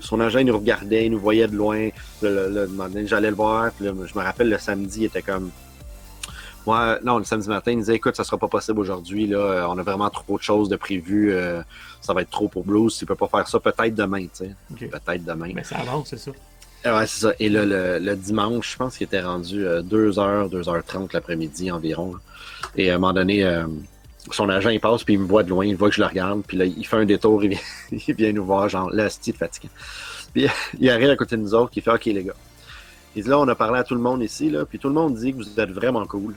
Son 0.00 0.20
agent, 0.20 0.40
il 0.40 0.46
nous 0.46 0.58
regardait, 0.58 1.06
il 1.06 1.12
nous 1.12 1.18
voyait 1.18 1.48
de 1.48 1.56
loin. 1.56 1.88
Le, 2.22 2.48
le- 2.68 3.06
j'allais 3.06 3.30
le 3.30 3.36
voir, 3.36 3.72
puis 3.72 3.86
là, 3.86 3.92
je 4.04 4.18
me 4.18 4.22
rappelle, 4.22 4.50
le 4.50 4.58
samedi, 4.58 5.00
il 5.00 5.04
était 5.06 5.22
comme. 5.22 5.50
Moi, 6.66 6.98
non, 7.04 7.18
le 7.18 7.24
samedi 7.24 7.48
matin, 7.48 7.72
il 7.72 7.78
disait 7.78 7.94
écoute, 7.94 8.16
ça 8.16 8.24
sera 8.24 8.38
pas 8.38 8.48
possible 8.48 8.80
aujourd'hui, 8.80 9.26
là, 9.26 9.38
euh, 9.38 9.66
on 9.68 9.78
a 9.78 9.82
vraiment 9.82 10.10
trop 10.10 10.36
de 10.36 10.42
choses 10.42 10.68
de 10.68 10.76
prévues, 10.76 11.32
euh, 11.32 11.62
ça 12.00 12.12
va 12.12 12.22
être 12.22 12.30
trop 12.30 12.48
pour 12.48 12.64
Bruce, 12.64 13.00
il 13.00 13.06
peut 13.06 13.14
pas 13.14 13.28
faire 13.28 13.46
ça, 13.46 13.60
peut-être 13.60 13.94
demain, 13.94 14.24
tu 14.24 14.28
sais. 14.32 14.54
Peut-être 14.88 15.24
demain. 15.24 15.52
Mais 15.54 15.64
ça 15.64 15.76
avance, 15.76 16.08
c'est 16.08 16.18
ça. 16.18 16.32
Ah 16.84 16.98
Ouais, 16.98 17.06
c'est 17.06 17.20
ça. 17.20 17.32
Et 17.40 17.48
là, 17.48 17.64
le, 17.64 17.98
le 17.98 18.16
dimanche, 18.16 18.72
je 18.72 18.76
pense 18.76 18.96
qu'il 18.96 19.06
était 19.06 19.22
rendu 19.22 19.64
2h, 19.64 20.50
2h30 20.50 21.12
l'après-midi 21.12 21.70
environ. 21.70 22.14
là. 22.14 22.20
Et 22.76 22.90
à 22.90 22.94
un 22.94 22.98
moment 22.98 23.12
donné, 23.12 23.44
euh, 23.44 23.66
son 24.30 24.48
agent, 24.48 24.70
il 24.70 24.80
passe, 24.80 25.04
puis 25.04 25.14
il 25.14 25.20
me 25.20 25.26
voit 25.26 25.42
de 25.42 25.50
loin, 25.50 25.64
il 25.64 25.76
voit 25.76 25.88
que 25.88 25.94
je 25.94 26.00
le 26.00 26.06
regarde, 26.06 26.42
puis 26.46 26.56
là, 26.56 26.64
il 26.64 26.86
fait 26.86 26.96
un 26.96 27.04
détour, 27.04 27.42
il 27.44 27.50
vient, 27.50 27.58
il 28.08 28.14
vient 28.14 28.32
nous 28.32 28.44
voir, 28.44 28.68
genre, 28.68 28.90
là, 28.90 29.08
c'est 29.08 29.32
fatiguant. 29.32 29.70
Puis 30.32 30.46
il 30.80 30.90
arrive 30.90 31.10
à 31.10 31.16
côté 31.16 31.36
de 31.36 31.42
nous 31.42 31.54
autres, 31.54 31.72
il 31.76 31.82
fait 31.82 31.92
OK, 31.92 32.04
les 32.06 32.24
gars. 32.24 32.34
Il 33.14 33.22
dit 33.22 33.30
là, 33.30 33.38
on 33.38 33.48
a 33.48 33.54
parlé 33.54 33.78
à 33.78 33.84
tout 33.84 33.94
le 33.94 34.00
monde 34.00 34.22
ici, 34.22 34.50
là, 34.50 34.64
puis 34.66 34.78
tout 34.78 34.88
le 34.88 34.94
monde 34.94 35.14
dit 35.14 35.32
que 35.32 35.38
vous 35.38 35.60
êtes 35.60 35.70
vraiment 35.70 36.04
cool. 36.06 36.34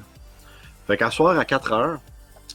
Fait 0.89 0.98
qu'à 0.98 1.12
soir, 1.12 1.38
à 1.38 1.46
4 1.46 1.72
h 1.72 2.00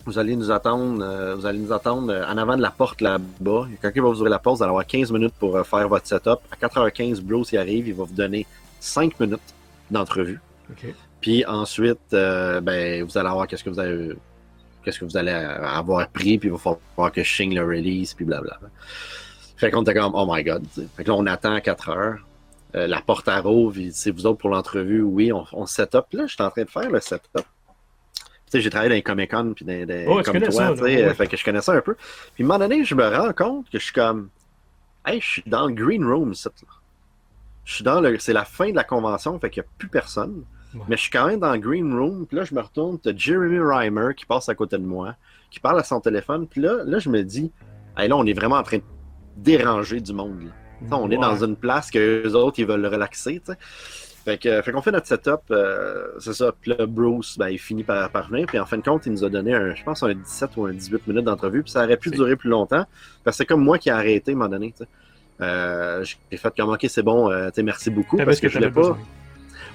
vous 0.07 0.19
allez 0.19 0.35
nous 0.35 0.51
attendre, 0.51 1.05
euh, 1.05 1.37
vous 1.37 1.47
allez 1.47 1.61
nous 1.61 1.73
attendre 1.73 2.13
euh, 2.13 2.27
en 2.27 2.37
avant 2.37 2.57
de 2.57 2.63
la 2.63 2.73
porte 2.73 3.01
là-bas. 3.01 3.69
Y 3.71 3.77
Quelqu'un 3.77 4.03
va 4.03 4.09
vous 4.09 4.17
ouvrir 4.17 4.31
la 4.31 4.41
porte, 4.41 4.57
vous 4.57 4.65
allez 4.65 4.71
avoir 4.71 4.85
15 4.85 5.13
minutes 5.13 5.35
pour 5.39 5.57
euh, 5.57 5.63
faire 5.63 5.89
votre 5.89 6.09
setup. 6.09 6.41
À 6.51 6.57
4h15, 6.57 7.21
Bruce 7.21 7.53
il 7.53 7.59
arrive, 7.59 7.87
il 7.87 7.95
va 7.95 8.03
vous 8.03 8.13
donner 8.13 8.45
5 8.81 9.21
minutes 9.21 9.55
d'entrevue. 9.89 10.41
Puis 11.21 11.47
ensuite, 11.47 12.11
ben, 12.11 13.05
vous 13.05 13.17
allez 13.17 13.29
avoir 13.29 13.47
qu'est-ce 13.47 13.63
que 13.63 13.71
vous 13.71 13.79
avez, 13.79 14.17
qu'est-ce 14.83 14.99
que 14.99 15.05
vous 15.05 15.17
allez 15.17 15.31
avoir 15.31 16.09
pris, 16.09 16.37
puis 16.37 16.49
il 16.49 16.53
va 16.53 16.59
falloir 16.59 17.13
que 17.13 17.23
je 17.23 17.33
signe 17.33 17.55
le 17.55 17.65
release, 17.65 18.15
puis 18.15 18.25
blablabla. 18.25 18.69
Fait 19.57 19.71
qu'on 19.71 19.83
était 19.83 19.95
comme, 19.95 20.13
oh 20.13 20.27
my 20.29 20.43
god. 20.43 20.65
Fait 20.97 21.05
que 21.05 21.09
là, 21.09 21.15
on 21.17 21.27
attend 21.27 21.55
à 21.55 21.61
4 21.61 21.89
heures. 21.89 22.19
La 22.75 23.01
porte 23.01 23.29
à 23.29 23.41
rouvre, 23.41 23.81
c'est 23.93 24.11
vous 24.11 24.27
autres 24.27 24.39
pour 24.39 24.51
l'entrevue, 24.51 25.03
oui, 25.03 25.33
on, 25.33 25.45
on 25.53 25.67
set 25.67 25.95
up. 25.95 26.07
Puis 26.09 26.19
là, 26.19 26.27
je 26.27 26.35
suis 26.35 26.43
en 26.43 26.51
train 26.51 26.65
de 26.65 26.71
faire 26.71 26.91
le 26.91 26.99
setup. 26.99 27.47
Sais, 28.59 28.61
j'ai 28.61 28.71
travaillé 28.71 28.89
dans 28.91 28.95
les 28.97 29.03
Comic-Con, 29.03 29.53
puis 29.55 29.65
dans, 29.65 29.87
dans- 29.87 30.05
Oh, 30.09 30.23
comme 30.23 30.33
toi, 30.47 30.53
ça, 30.53 30.73
tu 30.73 30.79
sais, 30.79 30.95
là, 30.97 31.01
euh, 31.05 31.09
ouais. 31.09 31.15
fait 31.15 31.27
que 31.27 31.37
je 31.37 31.45
connais 31.45 31.61
ça 31.61 31.73
un 31.73 31.81
peu. 31.81 31.95
Puis 32.35 32.43
à 32.43 32.45
un 32.45 32.47
moment 32.47 32.59
donné, 32.59 32.85
je 32.85 32.95
me 32.95 33.05
rends 33.09 33.33
compte 33.33 33.69
que 33.71 33.79
je 33.79 33.85
suis 33.85 33.93
comme, 33.93 34.29
hey, 35.07 35.21
je 35.21 35.27
suis 35.27 35.43
dans 35.47 35.67
le 35.67 35.75
green 35.75 36.05
room, 36.05 36.33
ici, 36.33 36.45
là. 36.49 36.69
Je 37.65 37.75
suis 37.75 37.85
dans 37.85 38.01
le, 38.01 38.19
c'est 38.19 38.33
la 38.35 38.45
fin 38.45 38.71
de 38.71 38.77
la 38.77 38.85
convention, 38.85 39.39
fait 39.39 39.49
qu'il 39.51 39.63
n'y 39.63 39.67
a 39.67 39.71
plus 39.79 39.89
personne. 39.89 40.45
Ouais. 40.75 40.81
Mais 40.89 40.97
je 40.97 41.03
suis 41.03 41.11
quand 41.11 41.27
même 41.27 41.41
dans 41.41 41.53
le 41.53 41.59
green 41.59 41.93
room, 41.97 42.27
puis 42.27 42.37
là, 42.37 42.45
je 42.45 42.55
me 42.55 42.61
retourne, 42.61 42.99
t'as 42.99 43.13
Jeremy 43.17 43.59
Reimer 43.59 44.15
qui 44.17 44.27
passe 44.27 44.49
à 44.49 44.55
côté 44.55 44.77
de 44.79 44.85
moi, 44.85 45.15
qui 45.51 45.61
parle 45.61 45.79
à 45.81 45.85
son 45.85 46.01
téléphone, 46.01 46.47
puis 46.47 46.61
là, 46.61 46.83
là, 46.85 46.99
je 46.99 47.09
me 47.09 47.23
dis, 47.23 47.51
hey, 47.97 48.09
là, 48.09 48.17
on 48.17 48.27
est 48.27 48.33
vraiment 48.35 48.57
en 48.57 48.63
train 48.63 48.79
de 48.79 48.83
déranger 49.37 50.01
du 50.01 50.13
monde. 50.13 50.43
là. 50.45 50.51
On 50.99 51.11
est 51.11 51.17
dans 51.17 51.43
une 51.45 51.57
place 51.57 51.91
que 51.91 52.23
les 52.25 52.35
autres, 52.35 52.59
ils 52.59 52.67
veulent 52.67 52.85
relaxer, 52.87 53.41
tu 53.45 53.53
sais. 53.53 53.59
Fait 54.25 54.39
que, 54.39 54.63
fait 54.63 54.73
qu'on 54.73 54.81
fait 54.81 54.91
notre 54.91 55.07
setup, 55.07 55.41
euh, 55.51 56.07
c'est 56.19 56.33
ça. 56.33 56.53
Puis 56.59 56.71
là, 56.71 56.87
Bruce, 56.87 57.37
ben, 57.37 57.49
il 57.51 57.59
finit 57.59 57.85
par, 57.85 58.09
par 58.11 58.29
venir. 58.31 58.47
Puis 58.47 58.59
en 58.59 58.65
fin 58.65 58.79
de 58.79 58.83
compte, 58.83 59.05
il 59.05 59.13
nous 59.13 59.23
a 59.25 59.29
donné, 59.29 59.53
un, 59.55 59.75
je 59.75 59.83
pense, 59.85 60.03
un 60.03 60.15
17 60.15 60.51
ou 60.57 60.65
un 60.65 60.73
18 60.73 61.07
minutes 61.07 61.25
d'entrevue. 61.25 61.63
Puis 61.63 61.73
ça 61.73 61.85
aurait 61.85 61.99
pu 61.99 62.09
C'est- 62.09 62.15
durer 62.17 62.35
plus 62.37 62.49
longtemps. 62.49 62.85
Parce 63.23 63.37
que 63.37 63.39
c'est 63.39 63.47
comme 63.47 63.63
moi 63.63 63.79
qui 63.79 63.91
ai 63.91 63.93
arrêté 63.93 64.31
à 64.33 64.35
un 64.35 64.39
moment 64.39 64.49
donné. 64.51 64.73
tu 64.77 64.85
sais. 64.85 64.89
Euh, 65.41 66.05
j'ai 66.31 66.37
fait 66.39 66.55
comme, 66.57 66.71
OK, 66.71 66.87
c'est 66.89 67.03
bon, 67.03 67.31
euh, 67.31 67.51
merci 67.63 67.91
beaucoup. 67.91 68.17
Parce 68.17 68.37
ce 68.37 68.41
que 68.43 68.47
que 68.47 68.53
je 68.53 68.59
voulais 68.59 68.71
pas. 68.71 68.81
besoin. 68.81 68.99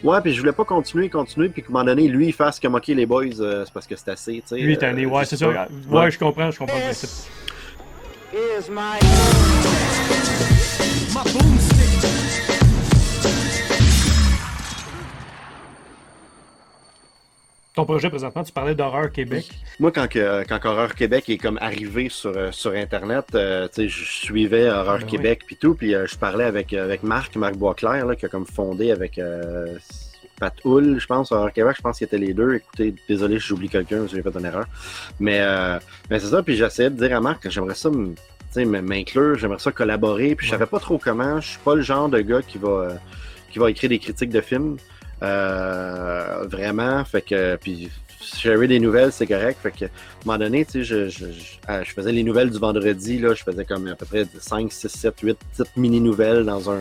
Ouais, 0.04 0.22
puis 0.22 0.34
je 0.34 0.40
voulais 0.40 0.54
pas 0.54 0.64
continuer, 0.64 1.10
continuer. 1.10 1.50
Puis 1.50 1.62
qu'à 1.62 1.68
un 1.68 1.72
moment 1.74 1.84
donné, 1.86 2.08
lui, 2.08 2.28
il 2.28 2.34
fasse 2.34 2.60
comme, 2.60 2.74
OK, 2.76 2.88
les 2.88 3.06
boys, 3.06 3.26
euh, 3.42 3.66
c'est 3.66 3.74
parce 3.74 3.86
que 3.86 3.96
c'est 3.98 4.10
assez. 4.10 4.36
tu 4.36 4.42
sais, 4.48 4.56
Lui, 4.56 4.64
il 4.64 4.72
est 4.72 4.78
euh, 4.78 4.80
tanné, 4.80 5.06
ouais, 5.06 5.26
je 5.26 5.30
c'est 5.30 5.38
ça. 5.38 5.48
Ouais, 5.50 5.58
Ouais. 5.92 6.10
je 6.10 6.18
comprends, 6.18 6.50
je 6.50 6.58
comprends 6.58 6.76
my 8.70 9.00
Ton 17.80 17.86
projet 17.86 18.10
présentement, 18.10 18.44
tu 18.44 18.52
parlais 18.52 18.76
d'horreur 18.76 19.10
Québec. 19.10 19.48
Moi, 19.80 19.94
quand, 19.94 20.06
quand 20.12 20.66
Horreur 20.66 20.96
Québec 20.96 21.30
est 21.30 21.38
comme 21.38 21.58
arrivé 21.62 22.10
sur, 22.10 22.36
euh, 22.36 22.52
sur 22.52 22.74
Internet, 22.74 23.28
euh, 23.36 23.70
je 23.78 23.88
suivais 23.88 24.70
Horreur 24.70 25.00
Ben 25.00 25.08
Québec 25.08 25.44
puis 25.48 25.56
tout, 25.56 25.76
puis 25.76 25.96
euh, 25.96 26.06
je 26.06 26.18
parlais 26.18 26.44
avec, 26.44 26.74
avec 26.74 27.04
Marc, 27.04 27.38
Marc 27.38 27.56
Boisclair, 27.56 28.06
là, 28.06 28.18
qui 28.18 28.26
a 28.26 28.28
comme 28.28 28.46
fondé 28.46 28.92
avec 28.92 29.18
Pat 30.42 30.54
Hull, 30.66 31.00
je 31.00 31.06
pense, 31.08 31.32
Horreur 31.32 31.54
Québec, 31.54 31.76
je 31.78 31.82
pense 31.82 32.00
qu'ils 32.00 32.08
étaient 32.08 32.18
les 32.18 32.34
deux. 32.34 32.56
Écoutez, 32.56 32.94
désolé 33.08 33.40
si 33.40 33.48
j'oublie 33.48 33.70
quelqu'un, 33.70 34.06
j'ai 34.08 34.22
fait 34.22 34.38
une 34.38 34.46
erreur. 34.46 34.66
Mais, 35.22 35.40
euh, 35.40 35.80
mais 36.10 36.20
c'est 36.20 36.32
ça, 36.32 36.44
puis 36.44 36.58
j'essayais 36.58 36.90
de 36.90 36.98
dire 36.98 37.16
à 37.16 37.22
Marc 37.22 37.44
que 37.44 37.50
j'aimerais 37.50 37.76
ça 37.76 37.90
m'inclure, 38.58 39.38
j'aimerais 39.38 39.60
ça 39.60 39.72
collaborer, 39.72 40.36
puis 40.36 40.48
je 40.48 40.52
savais 40.52 40.66
pas 40.66 40.80
trop 40.80 40.98
comment. 40.98 41.40
Je 41.40 41.52
suis 41.52 41.60
pas 41.60 41.76
le 41.76 41.82
genre 41.82 42.10
de 42.10 42.20
gars 42.20 42.42
qui 42.42 42.58
va, 42.58 42.90
qui 43.50 43.58
va 43.58 43.72
écrire 43.72 43.90
des 43.90 44.00
critiques 44.00 44.32
de 44.32 44.42
films. 44.42 44.76
Euh, 45.22 46.46
vraiment, 46.50 47.04
fait 47.06 47.22
que 47.22 47.56
puis 47.58 47.90
sharer 48.22 48.68
des 48.68 48.80
nouvelles, 48.80 49.12
c'est 49.12 49.28
correct. 49.28 49.58
Fait 49.62 49.72
que 49.72 49.86
à 49.86 49.88
un 49.88 49.92
moment 50.26 50.38
donné, 50.38 50.66
tu 50.66 50.72
sais, 50.72 50.84
je, 50.84 51.08
je, 51.10 51.26
je, 51.32 51.84
je 51.84 51.94
faisais 51.94 52.12
les 52.12 52.24
nouvelles 52.24 52.50
du 52.50 52.60
vendredi, 52.60 53.18
là, 53.20 53.34
je 53.34 53.44
faisais 53.44 53.66
comme 53.66 53.88
à 53.88 53.96
peu 53.96 54.06
près 54.06 54.26
5, 54.40 54.72
6, 54.72 54.88
7, 54.90 55.14
8 55.22 55.38
petites 55.52 55.78
mini-nouvelles 55.78 56.46
dans 56.46 56.70
un 56.70 56.80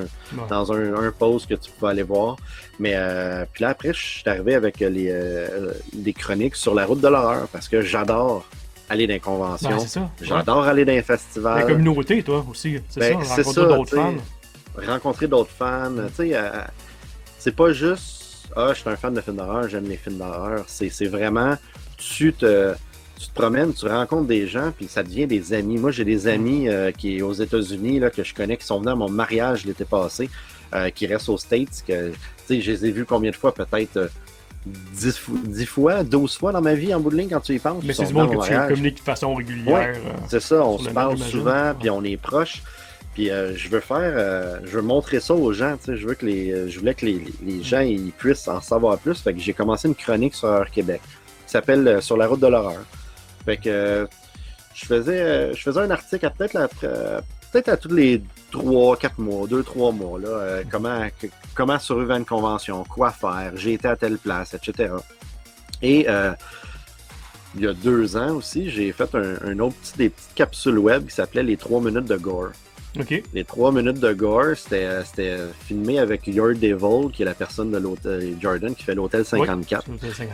dans 0.50 0.72
un, 0.72 0.94
un 1.06 1.12
post 1.12 1.48
que 1.48 1.54
tu 1.54 1.70
pouvais 1.70 1.92
aller 1.92 2.02
voir. 2.02 2.36
Mais 2.78 2.92
euh, 2.96 3.44
puis 3.52 3.62
là 3.62 3.70
après, 3.70 3.92
je 3.92 4.00
suis 4.00 4.28
arrivé 4.28 4.54
avec 4.54 4.80
les, 4.80 5.08
euh, 5.10 5.72
des 5.92 6.12
chroniques 6.12 6.56
sur 6.56 6.74
la 6.74 6.84
route 6.86 7.00
de 7.00 7.08
l'horreur 7.08 7.46
parce 7.52 7.68
que 7.68 7.80
j'adore 7.82 8.48
aller 8.88 9.06
dans 9.06 9.14
les 9.14 9.20
conventions. 9.20 9.78
Ouais. 9.78 10.08
J'adore 10.22 10.64
aller 10.64 10.84
dans 10.84 10.92
les 10.92 10.98
La 10.98 11.02
festivals. 11.02 11.66
communauté, 11.66 12.22
toi 12.22 12.44
aussi. 12.50 12.78
C'est 12.88 13.00
Ben, 13.00 13.22
ça, 13.24 13.36
rencontrer 13.36 13.66
d'autres 13.66 13.94
fans. 13.94 14.14
rencontrer 14.86 15.26
d'autres 15.28 15.50
fans. 15.56 15.92
Tu 16.08 16.14
sais, 16.14 16.30
euh, 16.34 16.50
c'est 17.38 17.54
pas 17.54 17.72
juste 17.72 18.27
Ah, 18.56 18.70
je 18.74 18.80
suis 18.80 18.88
un 18.90 18.96
fan 18.96 19.14
de 19.14 19.20
films 19.20 19.36
d'horreur, 19.36 19.68
j'aime 19.68 19.88
les 19.88 19.96
films 19.96 20.18
d'horreur. 20.18 20.64
C'est 20.66 21.06
vraiment 21.06 21.56
tu 21.96 22.32
te, 22.32 22.74
tu 23.18 23.26
te 23.28 23.34
promènes, 23.34 23.72
tu 23.72 23.86
rencontres 23.86 24.26
des 24.28 24.46
gens, 24.46 24.72
puis 24.76 24.86
ça 24.88 25.02
devient 25.02 25.26
des 25.26 25.52
amis. 25.52 25.76
Moi, 25.78 25.90
j'ai 25.90 26.04
des 26.04 26.26
amis 26.28 26.68
euh, 26.68 26.90
qui 26.92 27.20
aux 27.22 27.32
États-Unis 27.32 28.00
que 28.14 28.22
je 28.24 28.34
connais 28.34 28.56
qui 28.56 28.64
sont 28.66 28.78
venus 28.78 28.92
à 28.92 28.96
mon 28.96 29.08
mariage 29.10 29.64
l'été 29.64 29.84
passé, 29.84 30.30
euh, 30.74 30.90
qui 30.90 31.06
restent 31.06 31.28
aux 31.28 31.38
States. 31.38 31.82
Que, 31.86 32.12
je 32.48 32.54
les 32.54 32.86
ai 32.86 32.90
vus 32.90 33.04
combien 33.04 33.30
de 33.30 33.36
fois? 33.36 33.52
Peut-être 33.52 33.96
euh, 33.96 34.08
10, 34.66 35.18
fo- 35.18 35.42
10 35.46 35.66
fois, 35.66 36.02
12 36.04 36.36
fois 36.36 36.52
dans 36.52 36.60
ma 36.62 36.74
vie 36.74 36.94
en 36.94 37.00
bout 37.00 37.10
de 37.10 37.16
ligne 37.16 37.28
quand 37.28 37.40
tu 37.40 37.54
y 37.54 37.58
penses. 37.58 37.82
Mais 37.84 37.92
c'est 37.92 38.06
du 38.06 38.14
monde 38.14 38.30
que 38.30 38.46
tu 38.46 38.68
communiques 38.74 38.96
de 38.98 39.00
façon 39.00 39.34
régulière. 39.34 39.94
euh, 39.96 40.10
C'est 40.28 40.40
ça, 40.40 40.64
on 40.64 40.78
se 40.78 40.88
le 40.88 40.92
parle 40.94 41.18
souvent, 41.18 41.68
Ouais. 41.68 41.74
puis 41.78 41.90
on 41.90 42.02
est 42.04 42.16
proches. 42.16 42.62
Puis 43.18 43.32
euh, 43.32 43.52
je 43.56 43.68
veux 43.68 43.80
faire, 43.80 44.12
euh, 44.14 44.60
je 44.62 44.76
veux 44.76 44.82
montrer 44.82 45.18
ça 45.18 45.34
aux 45.34 45.52
gens. 45.52 45.76
Je 45.88 46.06
veux 46.06 46.14
que 46.14 46.24
les, 46.24 46.52
euh, 46.52 46.68
je 46.68 46.78
voulais 46.78 46.94
que 46.94 47.04
les, 47.04 47.64
gens 47.64 47.80
ils 47.80 48.12
puissent 48.12 48.46
en 48.46 48.60
savoir 48.60 48.96
plus. 48.98 49.20
Fait 49.20 49.34
que 49.34 49.40
j'ai 49.40 49.52
commencé 49.52 49.88
une 49.88 49.96
chronique 49.96 50.36
sur 50.36 50.46
Heure 50.46 50.70
Québec. 50.70 51.00
qui 51.44 51.50
s'appelle 51.50 52.00
Sur 52.00 52.16
la 52.16 52.28
route 52.28 52.38
de 52.38 52.46
l'horreur. 52.46 52.80
Fait 53.44 53.56
que 53.56 54.06
je 54.72 54.86
faisais, 54.86 55.52
je 55.52 55.60
faisais 55.60 55.80
un 55.80 55.90
article 55.90 56.26
à 56.26 56.30
peut-être 56.30 56.68
peut-être 57.50 57.68
à 57.70 57.76
tous 57.76 57.92
les 57.92 58.22
3, 58.52 58.96
4 58.96 59.18
mois, 59.18 59.48
2, 59.48 59.64
3 59.64 59.90
mois, 59.90 60.20
là, 60.20 60.60
comment, 60.70 61.08
comment 61.56 61.78
survivre 61.80 62.12
à 62.12 62.18
une 62.18 62.24
convention, 62.24 62.84
quoi 62.84 63.10
faire, 63.10 63.50
j'ai 63.56 63.72
été 63.72 63.88
à 63.88 63.96
telle 63.96 64.18
place, 64.18 64.54
etc. 64.54 64.92
Et 65.82 66.06
il 67.56 67.62
y 67.62 67.66
a 67.66 67.72
deux 67.72 68.16
ans 68.16 68.36
aussi, 68.36 68.70
j'ai 68.70 68.92
fait 68.92 69.12
un, 69.16 69.38
un 69.44 69.58
autre 69.58 69.74
petit, 69.82 69.96
des 69.96 70.10
petites 70.10 70.34
capsules 70.36 70.78
web 70.78 71.06
qui 71.06 71.14
s'appelait 71.14 71.42
Les 71.42 71.56
3 71.56 71.80
minutes 71.80 72.04
de 72.04 72.16
gore. 72.16 72.52
Les 73.34 73.44
3 73.44 73.72
minutes 73.72 74.00
de 74.00 74.12
gore, 74.12 74.56
c'était 74.56 75.36
filmé 75.66 75.98
avec 75.98 76.26
Your 76.26 76.54
Devil, 76.54 77.10
qui 77.12 77.22
est 77.22 77.24
la 77.24 77.34
personne 77.34 77.70
de 77.70 77.78
l'hôtel 77.78 78.34
Jordan, 78.40 78.74
qui 78.74 78.82
fait 78.82 78.94
l'hôtel 78.94 79.24
54. 79.24 79.84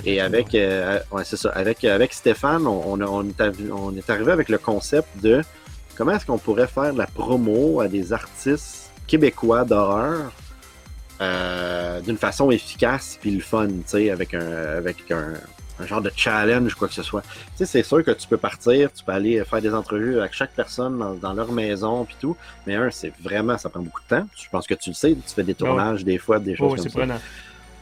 Et 0.06 0.21
avec, 0.21 0.54
euh, 0.54 0.99
ouais, 1.12 1.25
ça. 1.25 1.50
Avec, 1.50 1.85
avec 1.85 2.12
Stéphane, 2.12 2.66
on, 2.66 2.83
on, 2.92 3.00
a- 3.00 3.06
on 3.06 3.23
est 3.28 3.40
arri- 3.40 3.71
on 3.73 3.94
est 3.97 4.09
arrivé 4.11 4.33
avec 4.33 4.49
le 4.49 4.59
concept 4.59 5.09
de 5.23 5.42
comment 5.97 6.12
est-ce 6.12 6.26
qu'on 6.26 6.38
pourrait 6.38 6.66
faire 6.68 6.92
de 6.92 6.99
la 6.99 7.06
promo 7.06 7.80
à 7.80 7.88
des 7.88 8.12
artistes 8.12 8.90
québécois 9.06 9.64
d'horreur 9.64 10.33
euh, 11.21 12.00
d'une 12.00 12.16
façon 12.16 12.50
efficace 12.50 13.18
puis 13.21 13.30
le 13.30 13.40
fun, 13.40 13.68
tu 13.68 13.75
sais, 13.87 14.11
avec 14.11 14.35
un, 14.35 14.40
avec 14.78 15.11
un, 15.11 15.35
un 15.81 15.87
genre 15.87 16.00
de 16.00 16.11
challenge, 16.14 16.75
quoi 16.75 16.87
que 16.88 16.95
ce 16.95 17.02
soit. 17.02 17.23
Tu 17.23 17.28
sais, 17.57 17.66
c'est 17.66 17.83
sûr 17.83 18.04
que 18.04 18.12
tu 18.12 18.28
peux 18.28 18.37
partir, 18.37 18.93
tu 18.93 19.02
peux 19.04 19.12
aller 19.12 19.43
faire 19.45 19.61
des 19.61 19.75
entrevues 19.75 20.19
avec 20.21 20.33
chaque 20.33 20.52
personne 20.52 20.99
dans, 20.99 21.14
dans 21.14 21.33
leur 21.33 21.50
maison 21.52 22.04
puis 22.04 22.16
tout, 22.21 22.37
mais 22.66 22.76
un, 22.76 22.90
c'est 22.90 23.12
vraiment, 23.23 23.59
ça 23.59 23.69
prend 23.69 23.81
beaucoup 23.81 24.00
de 24.09 24.16
temps. 24.16 24.26
Je 24.37 24.49
pense 24.50 24.66
que 24.66 24.75
tu 24.75 24.90
le 24.90 24.95
sais, 24.95 25.12
tu 25.14 25.35
fais 25.35 25.43
des 25.43 25.52
Ah 25.61 25.64
tournages 25.64 26.04
des 26.04 26.19
fois, 26.19 26.38
des 26.38 26.54
choses 26.57 26.73
Oh, 26.73 26.75
comme 26.76 26.83
c'est 26.85 26.90
ça. 26.90 26.99
prenant. 27.00 27.21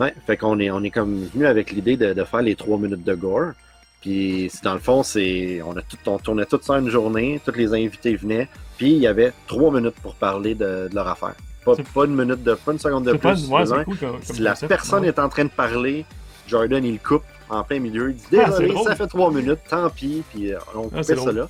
Ouais, 0.00 0.14
fait 0.26 0.36
qu'on 0.38 0.58
est, 0.58 0.70
on 0.70 0.82
est 0.82 0.90
comme 0.90 1.26
venu 1.26 1.46
avec 1.46 1.70
l'idée 1.70 1.96
de, 1.98 2.14
de 2.14 2.24
faire 2.24 2.40
les 2.42 2.54
trois 2.56 2.78
minutes 2.78 3.04
de 3.04 3.14
gore. 3.14 3.52
Puis 4.00 4.50
dans 4.64 4.72
le 4.74 4.80
fond, 4.80 5.02
c'est 5.02 5.60
on 5.64 5.76
a 5.76 5.82
tout, 5.82 5.96
on 6.06 6.18
tournait 6.18 6.46
tout 6.46 6.58
ça 6.62 6.78
une 6.78 6.88
journée, 6.88 7.40
tous 7.44 7.52
les 7.54 7.72
invités 7.72 8.16
venaient, 8.16 8.48
puis 8.78 8.92
il 8.92 8.98
y 8.98 9.06
avait 9.06 9.32
trois 9.46 9.70
minutes 9.70 9.94
pour 10.02 10.14
parler 10.16 10.54
de, 10.56 10.88
de 10.88 10.94
leur 10.94 11.06
affaire. 11.06 11.34
Pas, 11.64 11.74
pas 11.94 12.04
une 12.06 12.16
minute 12.16 12.42
de, 12.42 12.54
pas 12.54 12.72
une 12.72 12.80
seconde 12.80 13.04
de 13.04 13.12
plus. 13.12 13.46
ouais, 13.48 13.60
besoin. 13.60 13.78
c'est 13.78 13.84
cool 13.84 13.96
comme, 13.98 14.10
comme 14.12 14.22
si 14.22 14.40
la 14.40 14.54
personne 14.56 15.02
Ouais. 15.02 15.08
est 15.08 15.18
en 15.20 15.28
train 15.28 15.44
de 15.44 15.50
parler, 15.50 16.04
Jordan 16.48 16.84
il 16.84 16.98
coupe 16.98 17.22
en 17.52 17.64
plein 17.64 17.78
milieu, 17.80 18.10
il 18.10 18.16
dit 18.16 18.24
Ah, 18.40 18.50
désolé, 18.50 18.74
ça 18.84 18.96
fait 18.96 19.06
trois 19.06 19.30
minutes, 19.30 19.60
tant 19.68 19.88
pis, 19.90 20.22
puis 20.32 20.52
euh, 20.52 20.58
on 20.74 20.88
Ah, 20.94 21.00
coupait 21.00 21.16
ça 21.16 21.32
là. 21.32 21.48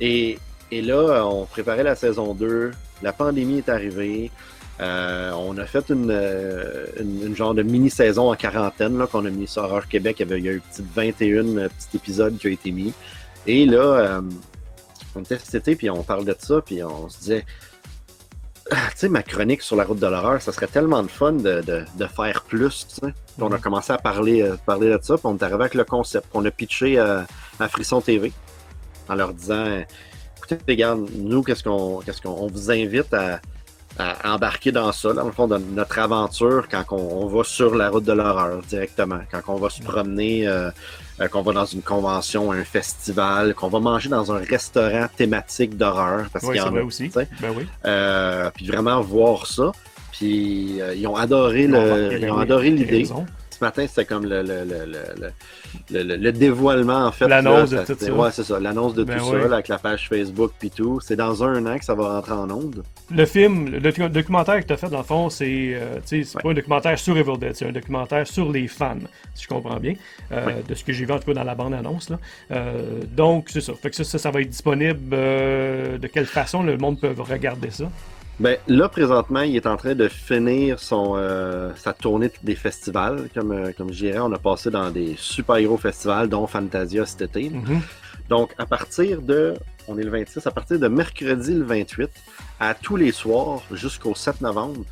Et, 0.00 0.38
et 0.70 0.82
là, 0.82 1.24
on 1.26 1.46
préparait 1.46 1.82
la 1.82 1.94
saison 1.94 2.34
2, 2.34 2.70
la 3.02 3.12
pandémie 3.12 3.58
est 3.58 3.68
arrivée. 3.68 4.30
Euh, 4.78 5.32
on 5.32 5.56
a 5.56 5.64
fait 5.64 5.88
une, 5.88 6.10
euh, 6.10 6.84
une, 7.00 7.28
une 7.28 7.36
genre 7.36 7.54
de 7.54 7.62
mini-saison 7.62 8.30
en 8.30 8.34
quarantaine 8.36 9.06
qu'on 9.10 9.24
a 9.24 9.30
mis 9.30 9.46
sur 9.46 9.62
Horreur 9.62 9.88
Québec. 9.88 10.16
Il 10.18 10.28
y, 10.28 10.30
avait, 10.30 10.38
il 10.38 10.44
y 10.44 10.48
a 10.50 10.52
eu 10.52 10.60
petite 10.60 10.84
21 10.94 11.46
euh, 11.56 11.68
petits 11.68 11.96
épisodes 11.96 12.36
qui 12.36 12.46
ont 12.46 12.50
été 12.50 12.70
mis. 12.72 12.92
Et 13.46 13.64
là, 13.64 13.78
euh, 13.78 14.20
on 15.14 15.22
était 15.22 15.38
cet 15.38 15.54
été, 15.66 15.76
puis 15.76 15.88
on 15.88 16.02
parle 16.02 16.26
de 16.26 16.36
ça, 16.38 16.60
puis 16.60 16.82
on 16.82 17.08
se 17.08 17.18
disait, 17.20 17.46
tu 18.70 18.76
sais, 18.96 19.08
ma 19.08 19.22
chronique 19.22 19.62
sur 19.62 19.76
la 19.76 19.84
route 19.84 19.98
de 20.00 20.06
l'horreur, 20.06 20.42
ça 20.42 20.52
serait 20.52 20.66
tellement 20.66 21.02
de 21.02 21.08
fun 21.08 21.32
de, 21.32 21.60
de, 21.60 21.84
de 21.94 22.06
faire 22.06 22.42
plus, 22.42 22.86
tu 22.88 22.94
sais. 22.96 23.12
Puis 23.12 23.42
on 23.42 23.46
a 23.52 23.56
Mhm. 23.56 23.60
commencé 23.60 23.92
à 23.92 23.98
parler, 23.98 24.42
euh, 24.42 24.56
parler 24.66 24.88
de 24.88 24.98
ça, 25.02 25.14
puis 25.14 25.22
on 25.26 25.36
est 25.36 25.42
arrivé 25.42 25.60
avec 25.60 25.74
le 25.74 25.84
concept. 25.84 26.26
On 26.34 26.44
a 26.44 26.50
pitché 26.50 26.98
euh, 26.98 27.20
à 27.60 27.68
Frisson 27.68 28.00
TV 28.00 28.32
en 29.08 29.14
leur 29.14 29.32
disant, 29.34 29.64
écoutez, 30.36 30.58
regarde, 30.68 31.08
nous, 31.14 31.42
qu'est-ce 31.42 31.62
qu'on, 31.62 32.00
qu'est-ce 32.04 32.20
qu'on, 32.20 32.30
on 32.30 32.48
vous 32.48 32.70
invite 32.70 33.12
à, 33.14 33.40
à 33.98 34.34
embarquer 34.34 34.72
dans 34.72 34.92
ça, 34.92 35.12
dans 35.12 35.24
le 35.24 35.32
fond, 35.32 35.46
de 35.46 35.58
notre 35.58 35.98
aventure 35.98 36.66
quand 36.70 36.84
on, 36.90 37.24
on 37.24 37.26
va 37.26 37.44
sur 37.44 37.74
la 37.74 37.88
route 37.90 38.04
de 38.04 38.12
l'horreur 38.12 38.62
directement, 38.68 39.20
quand 39.30 39.40
on 39.48 39.56
va 39.56 39.70
se 39.70 39.80
promener, 39.82 40.46
euh, 40.46 40.70
euh, 41.20 41.28
qu'on 41.28 41.42
va 41.42 41.52
dans 41.52 41.64
une 41.64 41.80
convention, 41.82 42.52
un 42.52 42.64
festival, 42.64 43.54
qu'on 43.54 43.68
va 43.68 43.80
manger 43.80 44.10
dans 44.10 44.32
un 44.32 44.38
restaurant 44.38 45.06
thématique 45.16 45.76
d'horreur, 45.76 46.26
parce 46.32 46.44
Oui, 46.44 46.56
qu'il 46.58 46.62
y 46.62 46.68
en 46.68 46.76
a, 46.76 46.82
aussi. 46.82 47.08
Ben 47.14 47.26
oui. 47.56 47.66
Euh, 47.86 48.50
puis 48.54 48.66
vraiment 48.66 49.00
voir 49.00 49.46
ça. 49.46 49.72
Puis 50.12 50.80
euh, 50.80 50.94
ils 50.94 51.06
ont 51.06 51.16
adoré 51.16 51.64
Ils 51.64 51.74
ont 51.74 51.84
le, 51.84 52.12
ils 52.12 52.20
ben 52.20 52.30
ont 52.32 52.36
oui, 52.36 52.42
adoré 52.42 52.70
l'idée. 52.70 53.08
Ce 53.58 53.64
matin, 53.64 53.86
c'était 53.88 54.04
comme 54.04 54.26
le, 54.26 54.42
le, 54.42 54.64
le, 54.64 54.84
le, 54.84 55.32
le, 55.90 56.02
le- 56.02 56.16
le 56.16 56.32
dévoilement, 56.32 57.06
en 57.06 57.12
fait. 57.12 57.26
L'annonce 57.26 57.70
de 57.70 57.78
tout 57.84 57.96
ça. 57.98 58.12
Ouais, 58.12 58.30
c'est 58.30 58.44
ça. 58.44 58.60
L'annonce 58.60 58.92
de 58.94 59.02
Ben 59.04 59.16
tout 59.18 59.30
ça, 59.30 59.38
là, 59.38 59.54
avec 59.54 59.68
la 59.68 59.78
page 59.78 60.08
Facebook 60.10 60.52
puis 60.58 60.70
tout. 60.70 61.00
C'est 61.00 61.16
dans 61.16 61.42
un 61.42 61.64
an 61.64 61.78
que 61.78 61.84
ça 61.84 61.94
va 61.94 62.16
rentrer 62.16 62.32
en 62.32 62.50
onde. 62.50 62.82
Le 63.10 63.24
film, 63.24 63.70
le 63.70 63.80
docu- 63.80 64.08
documentaire 64.10 64.60
que 64.60 64.66
tu 64.66 64.72
as 64.74 64.76
fait, 64.76 64.90
dans 64.90 64.98
le 64.98 65.04
fond, 65.04 65.30
c'est 65.30 65.72
euh, 65.74 65.98
c'est 66.04 66.18
Ouais. 66.36 66.42
pas 66.42 66.50
un 66.50 66.54
documentaire 66.54 66.98
sur 66.98 67.16
Evil 67.16 67.38
Dead, 67.38 67.54
c'est 67.56 67.66
un 67.66 67.72
documentaire 67.72 68.26
sur 68.26 68.50
les 68.52 68.68
fans, 68.68 68.96
si 69.34 69.44
je 69.44 69.48
comprends 69.48 69.76
bien, 69.80 69.94
euh, 70.32 70.46
Ouais. 70.46 70.56
de 70.68 70.74
ce 70.74 70.84
que 70.84 70.92
j'ai 70.92 71.06
vu 71.06 71.12
en 71.12 71.18
tout 71.18 71.24
cas 71.26 71.34
dans 71.34 71.44
la 71.44 71.54
bande-annonce. 71.54 72.12
Euh, 72.50 73.00
donc, 73.10 73.46
c'est 73.48 73.60
ça. 73.62 73.72
Fait 73.74 73.88
que 73.90 73.96
ça, 73.96 74.04
ça, 74.04 74.18
ça 74.18 74.30
va 74.30 74.40
être 74.42 74.50
disponible. 74.50 75.08
de 75.08 76.06
quelle 76.12 76.26
façon 76.26 76.62
le 76.62 76.76
monde 76.76 77.00
peut 77.00 77.14
regarder 77.18 77.70
ça? 77.70 77.84
Ben, 78.38 78.58
là, 78.68 78.88
présentement, 78.90 79.40
il 79.40 79.56
est 79.56 79.66
en 79.66 79.78
train 79.78 79.94
de 79.94 80.08
finir 80.08 80.78
son, 80.78 81.14
euh, 81.16 81.70
sa 81.76 81.94
tournée 81.94 82.30
des 82.42 82.54
festivals. 82.54 83.28
Comme, 83.34 83.52
euh, 83.52 83.72
comme 83.76 83.90
je 83.92 83.98
dirais, 84.04 84.18
on 84.18 84.30
a 84.32 84.38
passé 84.38 84.70
dans 84.70 84.90
des 84.90 85.14
super-héros 85.16 85.78
festivals, 85.78 86.28
dont 86.28 86.46
Fantasia 86.46 87.06
cet 87.06 87.22
été. 87.22 87.48
Mhm. 87.48 87.80
Donc, 88.28 88.52
à 88.58 88.66
partir 88.66 89.22
de, 89.22 89.54
on 89.88 89.96
est 89.96 90.02
le 90.02 90.10
26, 90.10 90.46
à 90.46 90.50
partir 90.50 90.78
de 90.78 90.86
mercredi 90.88 91.54
le 91.54 91.64
28, 91.64 92.10
à 92.60 92.74
tous 92.74 92.96
les 92.96 93.10
soirs 93.12 93.62
jusqu'au 93.72 94.14
7 94.14 94.42
novembre, 94.42 94.82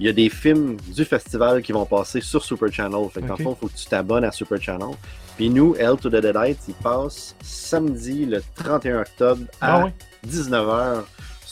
il 0.00 0.06
y 0.06 0.08
a 0.08 0.12
des 0.12 0.28
films 0.28 0.76
du 0.88 1.04
festival 1.04 1.62
qui 1.62 1.72
vont 1.72 1.84
passer 1.86 2.20
sur 2.20 2.44
Super 2.44 2.72
Channel. 2.72 3.08
Fait 3.12 3.20
que 3.20 3.26
dans 3.26 3.34
Ok. 3.34 3.38
le 3.40 3.44
fond, 3.44 3.56
il 3.56 3.60
faut 3.60 3.68
que 3.68 3.76
tu 3.78 3.86
t'abonnes 3.86 4.24
à 4.24 4.32
Super 4.32 4.60
Channel. 4.60 4.90
Puis 5.36 5.50
nous, 5.50 5.76
Hell 5.76 5.96
to 6.00 6.08
the 6.10 6.20
il 6.68 6.74
passe 6.82 7.36
samedi 7.42 8.26
le 8.26 8.42
31 8.56 9.00
octobre 9.02 9.42
à 9.60 9.76
Ah 9.80 9.84
ouais? 9.84 9.94
19h 10.26 11.04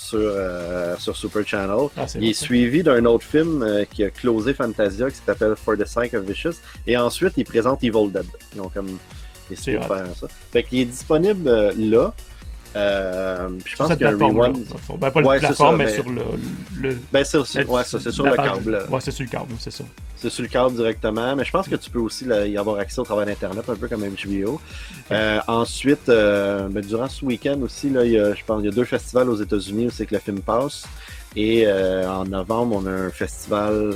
sur, 0.07 0.19
euh, 0.21 0.97
sur 0.99 1.17
Super 1.17 1.47
Channel. 1.47 1.89
Ah, 1.97 2.07
Il 2.21 2.29
est 2.31 2.33
suivi 2.33 2.83
d'un 2.83 3.05
autre 3.05 3.25
film 3.25 3.63
euh, 3.63 3.85
qui 3.85 4.05
a 4.05 4.11
closé 4.11 4.55
Fantasia 4.55 5.11
qui 5.11 5.19
s'appelle 5.25 5.55
For 5.57 5.77
the 5.77 5.85
Sake 5.87 6.15
of 6.15 6.25
Vicious. 6.25 6.55
Et 6.87 6.97
ensuite, 6.97 7.33
il 7.37 7.45
présente 7.45 7.83
Evil 7.83 8.11
Dead. 8.13 8.25
Donc, 8.57 8.75
comme 8.75 8.99
C'est 9.55 9.77
hot. 9.77 9.83
faire 9.83 10.07
ça. 10.19 10.29
Fait 10.53 10.63
qu'il 10.63 10.81
est 10.81 10.85
disponible 10.87 11.49
euh, 11.49 11.73
là. 11.77 12.15
Euh, 12.77 13.49
je 13.65 13.75
pense 13.77 13.89
cette 13.89 13.99
qu'il 13.99 14.07
y 14.07 14.11
a 14.11 14.13
un 14.13 14.17
plateforme-là, 14.19 14.49
rewind. 14.49 14.67
le. 14.69 14.97
Ben, 14.99 15.11
pas 15.11 15.21
Ouais, 15.23 15.35
c'est 15.37 15.47
plateforme, 15.47 15.71
ça, 15.71 15.77
mais 15.79 15.85
mais- 15.87 15.95
sur 15.95 16.09
le. 16.11 16.23
le 16.81 16.99
Ben, 17.13 17.25
c'est 17.25 17.39
aussi- 17.39 17.59
ouais, 17.63 17.85
ça, 17.85 17.99
c'est 18.01 18.11
sur 18.13 18.25
le 18.27 18.37
câble. 18.37 18.85
Ouais, 18.91 19.01
c'est 19.01 19.11
sur 19.11 19.25
le 19.25 19.31
câble, 19.31 19.53
c'est 19.59 19.71
ça. 19.73 19.85
C'est 20.17 20.31
sur 20.31 20.43
le 20.43 20.49
câble 20.49 20.75
directement, 20.77 21.35
mais 21.37 21.45
je 21.45 21.51
pense 21.51 21.69
que 21.69 21.77
tu 21.77 21.91
peux 21.91 21.99
aussi 22.01 22.25
là, 22.27 22.47
y 22.47 22.57
avoir 22.59 22.79
accès 22.79 23.01
au 23.01 23.05
travers 23.05 23.27
d'Internet, 23.27 23.65
un 23.69 23.77
peu 23.77 23.89
comme 23.89 24.03
HBO. 24.05 24.61
Euh, 25.11 25.39
ensuite, 25.47 26.09
euh, 26.09 26.69
ben, 26.69 26.83
durant 26.85 27.09
ce 27.09 27.25
week-end 27.25 27.59
aussi, 27.63 27.91
là, 27.91 28.05
il 28.05 28.13
y 28.13 28.19
a, 28.19 28.35
je 28.35 28.45
pense 28.45 28.59
qu'il 28.61 28.71
y 28.71 28.73
a 28.73 28.75
deux 28.75 28.85
festivals 28.85 29.29
aux 29.31 29.37
États-Unis 29.37 29.87
où 29.87 29.91
c'est 29.91 30.07
que 30.07 30.15
le 30.15 30.21
film 30.21 30.41
passe. 30.41 30.85
Et 31.35 31.67
en 31.71 32.25
novembre, 32.25 32.77
on 32.83 32.87
a 32.87 32.91
un 32.91 33.11
festival 33.11 33.95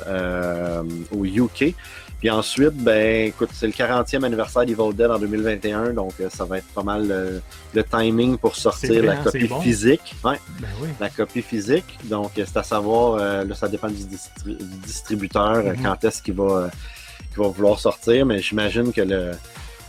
au 1.10 1.24
UK. 1.24 1.74
Puis 2.20 2.28
ensuite, 2.30 2.74
ben 2.76 3.28
écoute, 3.28 3.48
c'est 3.54 3.66
le 3.66 3.72
40e 3.72 4.22
anniversaire 4.24 4.66
d'Evil 4.66 4.94
Dead 4.94 5.10
en 5.10 5.18
2021, 5.18 5.94
donc 5.94 6.12
euh, 6.20 6.28
ça 6.28 6.44
va 6.44 6.58
être 6.58 6.66
pas 6.74 6.82
mal 6.82 7.08
le, 7.08 7.40
le 7.72 7.82
timing 7.82 8.36
pour 8.36 8.56
sortir 8.56 8.90
vrai, 9.02 9.06
la 9.06 9.12
hein, 9.20 9.24
copie 9.24 9.48
bon. 9.48 9.60
physique. 9.62 10.14
Ouais 10.22 10.36
Ben 10.60 10.68
oui. 10.82 10.88
la 11.00 11.08
copie 11.08 11.40
physique. 11.40 11.98
Donc, 12.04 12.32
euh, 12.38 12.44
c'est 12.46 12.58
à 12.58 12.62
savoir, 12.62 13.14
euh, 13.14 13.44
là, 13.44 13.54
ça 13.54 13.68
dépend 13.68 13.88
du, 13.88 14.04
distri- 14.04 14.56
du 14.58 14.76
distributeur, 14.86 15.56
euh, 15.56 15.72
Mhm. 15.72 15.82
quand 15.82 16.04
est-ce 16.04 16.20
qu'il 16.22 16.34
va, 16.34 16.44
euh, 16.44 16.68
qu'il 17.32 17.42
va 17.42 17.48
vouloir 17.48 17.80
sortir, 17.80 18.26
mais 18.26 18.38
j'imagine 18.40 18.92
que 18.92 19.00
le, 19.00 19.30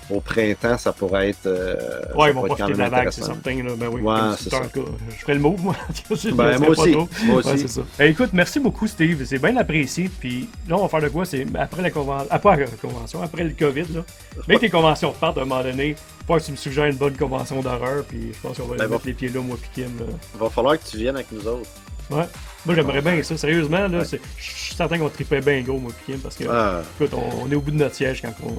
au 0.10 0.20
printemps, 0.20 0.78
ça 0.78 0.92
pourrait 0.92 1.30
être. 1.30 1.46
euh, 1.46 1.76
Ouais, 2.16 2.30
ils 2.30 2.34
vont 2.34 2.44
profiter 2.44 2.74
de 2.74 2.78
la 2.78 2.90
vague, 2.90 3.10
c'est 3.12 3.24
certain. 3.24 3.64
Là. 3.64 3.72
Ben 3.78 3.88
oui, 3.92 4.02
Ouais, 4.02 4.20
c'est 4.38 4.50
ça. 4.50 4.62
Je 4.74 5.16
ferai 5.18 5.34
le 5.36 5.40
move, 5.40 5.62
moi. 5.62 5.76
Je 6.10 6.32
Ben, 6.32 6.58
moi 6.60 6.70
aussi. 6.70 6.90
Moi 6.92 7.08
Ouais, 7.28 7.34
aussi. 7.36 7.60
c'est 7.60 7.68
ça. 7.68 7.82
Eh, 8.00 8.08
écoute, 8.10 8.32
merci 8.34 8.60
beaucoup, 8.60 8.88
Steve. 8.88 9.24
C'est 9.26 9.40
bien 9.40 9.56
apprécié. 9.58 10.10
Puis 10.20 10.50
là, 10.68 10.76
on 10.78 10.84
va 10.84 10.88
faire 10.90 11.02
de 11.02 11.10
quoi? 11.10 11.26
C'est 11.26 11.46
après 11.58 11.82
la 11.82 11.92
convention. 11.92 12.28
Après 12.32 12.58
la 12.58 12.66
convention, 12.68 13.22
après 13.22 13.44
le 13.44 13.52
COVID. 13.52 13.86
Là. 13.94 14.02
Mais 14.48 14.58
tes 14.60 14.70
conventions 14.70 15.12
repartent 15.12 15.38
à 15.38 15.42
un 15.42 15.46
moment 15.46 15.64
donné. 15.64 15.96
Faut 16.28 16.36
que 16.38 16.42
tu 16.44 16.52
me 16.52 16.58
suggères 16.58 16.86
une 16.86 16.96
bonne 16.98 17.16
convention 17.18 17.62
d'horreur. 17.62 18.04
Puis 18.08 18.32
je 18.34 18.40
pense 18.48 18.58
qu'on 18.58 18.64
va 18.68 18.76
Ben, 18.78 18.84
mettre 18.88 18.92
va- 19.04 19.06
les 19.06 19.14
pieds 19.14 19.30
là, 19.30 19.40
moi, 19.42 19.58
puis 19.62 19.70
Kim. 19.84 19.98
là. 20.00 20.06
Va 20.40 20.50
falloir 20.50 20.78
que 20.80 20.86
tu 20.88 20.98
viennes 20.98 21.16
avec 21.16 21.32
nous 21.32 21.48
autres. 21.48 21.70
Ouais. 22.10 22.26
Moi, 22.66 22.76
j'aimerais 22.76 23.02
bien 23.02 23.22
ça. 23.24 23.38
Sérieusement, 23.38 23.88
là, 23.88 24.04
je 24.04 24.18
suis 24.44 24.76
certain 24.76 24.98
qu'on 25.00 25.10
tripait 25.10 25.42
bien 25.42 25.62
gros, 25.62 25.80
moi, 25.80 25.92
Kim, 26.06 26.20
parce 26.20 26.36
que, 26.36 26.44
Ah, 26.50 26.82
écoute, 27.00 27.14
on, 27.18 27.46
on 27.48 27.52
est 27.52 27.56
au 27.56 27.62
bout 27.62 27.72
de 27.72 27.78
notre 27.78 27.96
siège 27.96 28.22
quand 28.22 28.34
on. 28.46 28.54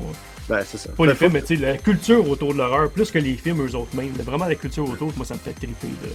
ben, 0.49 0.63
c'est 0.67 0.79
ça. 0.79 0.91
Pas 0.91 1.07
les 1.07 1.15
films, 1.15 1.33
mais 1.35 1.43
tu 1.43 1.57
sais, 1.57 1.63
la 1.63 1.77
culture 1.77 2.29
autour 2.29 2.53
de 2.53 2.59
l'horreur, 2.59 2.91
plus 2.91 3.11
que 3.11 3.19
les 3.19 3.35
films 3.35 3.65
eux 3.65 3.77
autres 3.77 3.95
mêmes. 3.95 4.13
Vraiment, 4.25 4.47
la 4.47 4.57
culture 4.57 4.89
autour, 4.89 5.13
moi, 5.17 5.25
ça 5.25 5.35
me 5.35 5.39
fait 5.39 5.53
triper. 5.53 5.87
De... 5.87 6.09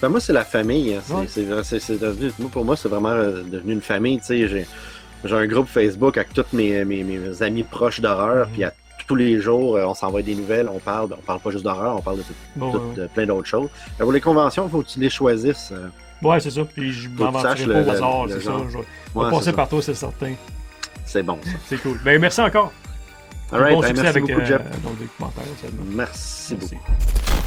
Ben, 0.00 0.08
moi, 0.08 0.20
c'est 0.20 0.32
la 0.32 0.44
famille. 0.46 0.94
hein. 0.94 1.02
C'est- 1.04 1.12
Ouais. 1.14 1.24
c'est 1.28 1.42
vrai- 1.44 1.64
c'est- 1.64 1.78
c'est 1.80 1.98
devenu- 2.00 2.30
pour 2.50 2.64
moi, 2.64 2.74
c'est 2.76 2.88
vraiment 2.88 3.10
euh, 3.10 3.42
devenu 3.42 3.74
une 3.74 3.82
famille. 3.82 4.18
Tu 4.20 4.24
sais, 4.24 4.48
j'ai, 4.48 4.66
j'ai 5.24 5.34
un 5.34 5.46
groupe 5.46 5.68
Facebook 5.68 6.16
avec 6.16 6.32
tous 6.32 6.46
mes, 6.54 6.82
mes, 6.86 7.04
mes 7.04 7.42
amis 7.42 7.64
proches 7.64 8.00
d'horreur. 8.00 8.46
Mhm. 8.46 8.52
Puis 8.54 8.64
à 8.64 8.72
tous 9.06 9.14
les 9.16 9.40
jours, 9.40 9.76
euh, 9.76 9.84
on 9.84 9.92
s'envoie 9.94 10.22
des 10.22 10.34
nouvelles, 10.34 10.70
on 10.72 10.78
parle. 10.78 11.10
On 11.12 11.20
parle 11.22 11.40
pas 11.40 11.50
juste 11.50 11.64
d'horreur, 11.64 11.96
on 11.98 12.00
parle 12.00 12.16
de, 12.18 12.22
tout- 12.22 12.32
Bon, 12.56 12.72
tout- 12.72 12.78
ouais, 12.78 12.84
ouais. 12.84 12.94
de 13.02 13.06
plein 13.08 13.26
d'autres 13.26 13.46
choses. 13.48 13.68
Ben, 13.98 14.04
pour 14.06 14.12
les 14.12 14.20
conventions, 14.22 14.64
il 14.66 14.70
faut 14.70 14.80
que 14.82 14.88
tu 14.88 15.00
les 15.00 15.10
choisisses. 15.10 15.68
euh. 15.72 15.88
Ouais, 16.22 16.40
c'est 16.40 16.50
ça. 16.50 16.62
Puis 16.64 16.92
je 16.92 17.08
m'aventurerai 17.08 17.66
pas 17.66 17.80
le- 17.80 17.86
au 17.86 17.90
hasard, 17.90 18.26
le 18.26 18.32
c'est 18.40 18.44
ça. 18.46 18.52
Je 18.68 18.76
vais 18.78 18.84
Ouais, 19.14 19.30
passer 19.30 19.44
ça. 19.46 19.52
par 19.54 19.68
toi, 19.68 19.82
c'est 19.82 19.94
certain. 19.94 20.34
C'est 21.04 21.22
bon, 21.22 21.38
ça. 21.42 21.50
C'est 21.68 21.78
cool. 21.82 21.98
Ben, 22.04 22.20
merci 22.20 22.40
encore. 22.40 22.72
All 23.52 23.60
right, 23.60 23.74
bon 23.74 23.82
hey, 23.82 23.88
succès 23.88 24.02
merci 24.04 24.18
avec 24.18 24.22
beaucoup, 24.28 24.40
euh, 24.40 24.46
Jeff. 24.46 24.62
nos 24.84 24.90
documentaires. 24.90 25.42
Seulement. 25.60 25.82
Merci 25.86 26.54
beaucoup. 26.54 26.74
Merci. 26.88 27.39